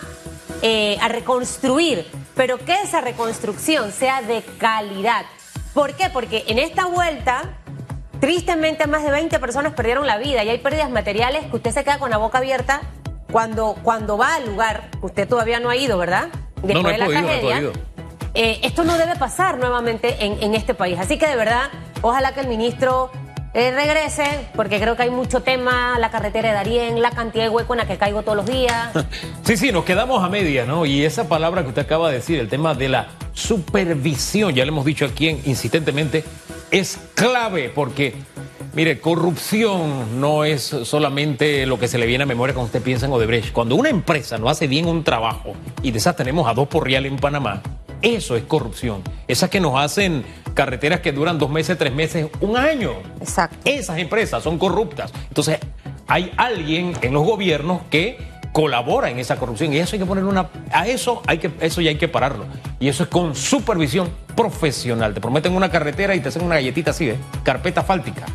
eh, 0.63 0.99
a 1.01 1.09
reconstruir, 1.09 2.07
pero 2.35 2.59
que 2.59 2.75
esa 2.83 3.01
reconstrucción 3.01 3.93
sea 3.93 4.23
de 4.23 4.43
calidad. 4.59 5.25
¿Por 5.75 5.95
qué? 5.95 6.11
Porque 6.11 6.45
en 6.49 6.59
esta 6.59 6.87
vuelta, 6.87 7.43
tristemente 8.21 8.87
más 8.87 9.03
de 9.03 9.11
20 9.11 9.39
personas 9.39 9.73
perdieron 9.73 10.07
la 10.07 10.19
vida 10.19 10.45
y 10.45 10.51
hay 10.51 10.59
pérdidas 10.59 10.91
materiales 10.91 11.47
que 11.47 11.57
usted 11.57 11.71
se 11.71 11.85
queda 11.85 11.99
con 11.99 12.11
la 12.11 12.19
boca 12.19 12.39
abierta 12.39 12.83
cuando, 13.31 13.77
cuando 13.83 14.19
va 14.19 14.35
al 14.35 14.47
lugar, 14.47 14.91
usted 15.01 15.27
todavía 15.27 15.59
no 15.59 15.71
ha 15.71 15.77
ido, 15.77 15.97
¿verdad? 15.97 16.29
Después 16.63 16.93
de 16.93 16.99
la 16.99 17.07
tragedia. 17.07 17.73
Eh, 18.35 18.61
esto 18.63 18.85
no 18.85 18.97
debe 18.97 19.17
pasar 19.17 19.59
nuevamente 19.59 20.25
en, 20.25 20.43
en 20.43 20.55
este 20.55 20.75
país. 20.75 20.99
Así 20.99 21.19
que 21.19 21.27
de 21.27 21.37
verdad, 21.37 21.71
ojalá 22.03 22.33
que 22.33 22.41
el 22.41 22.47
ministro 22.47 23.11
eh, 23.55 23.71
regrese, 23.71 24.25
porque 24.57 24.81
creo 24.81 24.97
que 24.97 25.03
hay 25.03 25.11
mucho 25.11 25.43
tema, 25.43 25.99
la 25.99 26.11
carretera 26.11 26.49
de 26.49 26.55
Darien, 26.55 27.03
la 27.03 27.11
cantidad 27.11 27.45
de 27.45 27.51
hueco 27.51 27.75
en 27.75 27.79
la 27.79 27.87
que 27.87 27.99
caigo 27.99 28.23
todos 28.23 28.37
los 28.37 28.47
días. 28.47 28.91
sí, 29.45 29.57
sí, 29.57 29.73
nos 29.73 29.85
quedamos 29.85 30.25
a 30.25 30.29
media, 30.29 30.65
¿no? 30.65 30.87
Y 30.87 31.05
esa 31.05 31.29
palabra 31.29 31.63
que 31.63 31.69
usted 31.69 31.83
acaba 31.83 32.09
de 32.09 32.17
decir, 32.17 32.39
el 32.39 32.49
tema 32.49 32.75
de 32.75 32.89
la 32.89 33.09
supervisión, 33.35 34.55
ya 34.55 34.65
le 34.65 34.71
hemos 34.71 34.85
dicho 34.85 35.05
aquí 35.05 35.29
insistentemente, 35.45 36.25
es 36.71 36.99
clave 37.15 37.71
porque, 37.75 38.15
mire, 38.73 39.01
corrupción 39.01 40.19
no 40.21 40.45
es 40.45 40.63
solamente 40.63 41.67
lo 41.67 41.79
que 41.79 41.89
se 41.89 41.99
le 41.99 42.07
viene 42.07 42.25
a 42.25 42.27
memoria 42.27 42.55
cuando 42.55 42.67
usted 42.69 42.83
piensa 42.83 43.05
en 43.05 43.13
Odebrecht. 43.13 43.53
Cuando 43.53 43.77
una 43.77 43.91
empresa 43.91 44.39
no 44.39 44.49
hace 44.49 44.67
bien 44.67 44.87
un 44.87 45.05
trabajo, 45.05 45.53
y 45.83 45.91
de 45.91 45.99
esas 45.99 46.17
tenemos 46.17 46.49
a 46.49 46.55
dos 46.55 46.69
por 46.69 46.87
real 46.87 47.05
en 47.05 47.17
Panamá, 47.17 47.63
eso 48.03 48.37
es 48.37 48.43
corrupción. 48.45 49.03
Esas 49.29 49.49
que 49.49 49.61
nos 49.61 49.79
hacen 49.79 50.25
carreteras 50.55 51.01
que 51.01 51.13
duran 51.13 51.39
dos 51.39 51.51
meses, 51.51 51.79
tres 51.79 51.93
meses, 51.93 52.27
un 52.41 52.57
año. 52.57 52.95
Exacto. 53.21 53.57
Esas 53.65 53.99
empresas 53.99 54.43
son 54.43 54.59
corruptas. 54.59 55.13
Entonces, 55.29 55.59
hay 56.09 56.33
alguien 56.37 56.93
en 57.01 57.15
los 57.15 57.25
gobiernos 57.25 57.83
que 57.91 58.19
colabora 58.53 59.09
en 59.09 59.19
esa 59.19 59.37
corrupción 59.37 59.73
y 59.73 59.79
eso 59.79 59.97
hay 59.97 60.01
que 60.01 60.07
poner 60.07 60.25
una 60.25 60.51
a 60.71 60.87
eso 60.87 61.23
hay 61.27 61.39
que 61.39 61.51
eso 61.61 61.81
ya 61.81 61.89
hay 61.89 61.97
que 61.97 62.09
pararlo 62.09 62.45
y 62.79 62.89
eso 62.89 63.05
es 63.05 63.09
con 63.09 63.35
supervisión 63.35 64.11
profesional 64.37 65.15
te 65.15 65.23
prometen 65.23 65.55
una 65.55 65.71
carretera 65.71 66.15
y 66.15 66.21
te 66.21 66.29
hacen 66.29 66.43
una 66.43 66.57
galletita 66.57 66.91
así 66.91 67.07
de 67.07 67.17
carpeta 67.45 67.83
fáltica 67.83 68.27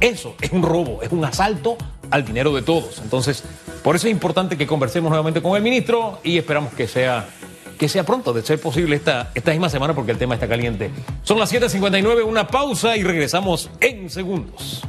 eso 0.00 0.34
es 0.40 0.50
un 0.50 0.62
robo 0.62 1.02
es 1.02 1.12
un 1.12 1.24
asalto 1.24 1.76
al 2.10 2.24
dinero 2.24 2.52
de 2.52 2.62
todos 2.62 2.98
entonces 3.00 3.44
por 3.84 3.94
eso 3.94 4.08
es 4.08 4.10
importante 4.10 4.58
que 4.58 4.66
conversemos 4.66 5.08
nuevamente 5.08 5.40
con 5.40 5.56
el 5.56 5.62
ministro 5.62 6.18
y 6.24 6.36
esperamos 6.36 6.72
que 6.74 6.88
sea 6.88 7.28
que 7.80 7.88
sea 7.88 8.04
pronto, 8.04 8.34
de 8.34 8.42
ser 8.42 8.60
posible 8.60 8.94
esta, 8.94 9.30
esta 9.34 9.52
misma 9.52 9.70
semana 9.70 9.94
porque 9.94 10.12
el 10.12 10.18
tema 10.18 10.34
está 10.34 10.46
caliente. 10.46 10.90
Son 11.22 11.38
las 11.38 11.50
7.59, 11.50 12.26
una 12.26 12.46
pausa 12.46 12.94
y 12.94 13.02
regresamos 13.02 13.70
en 13.80 14.10
segundos. 14.10 14.82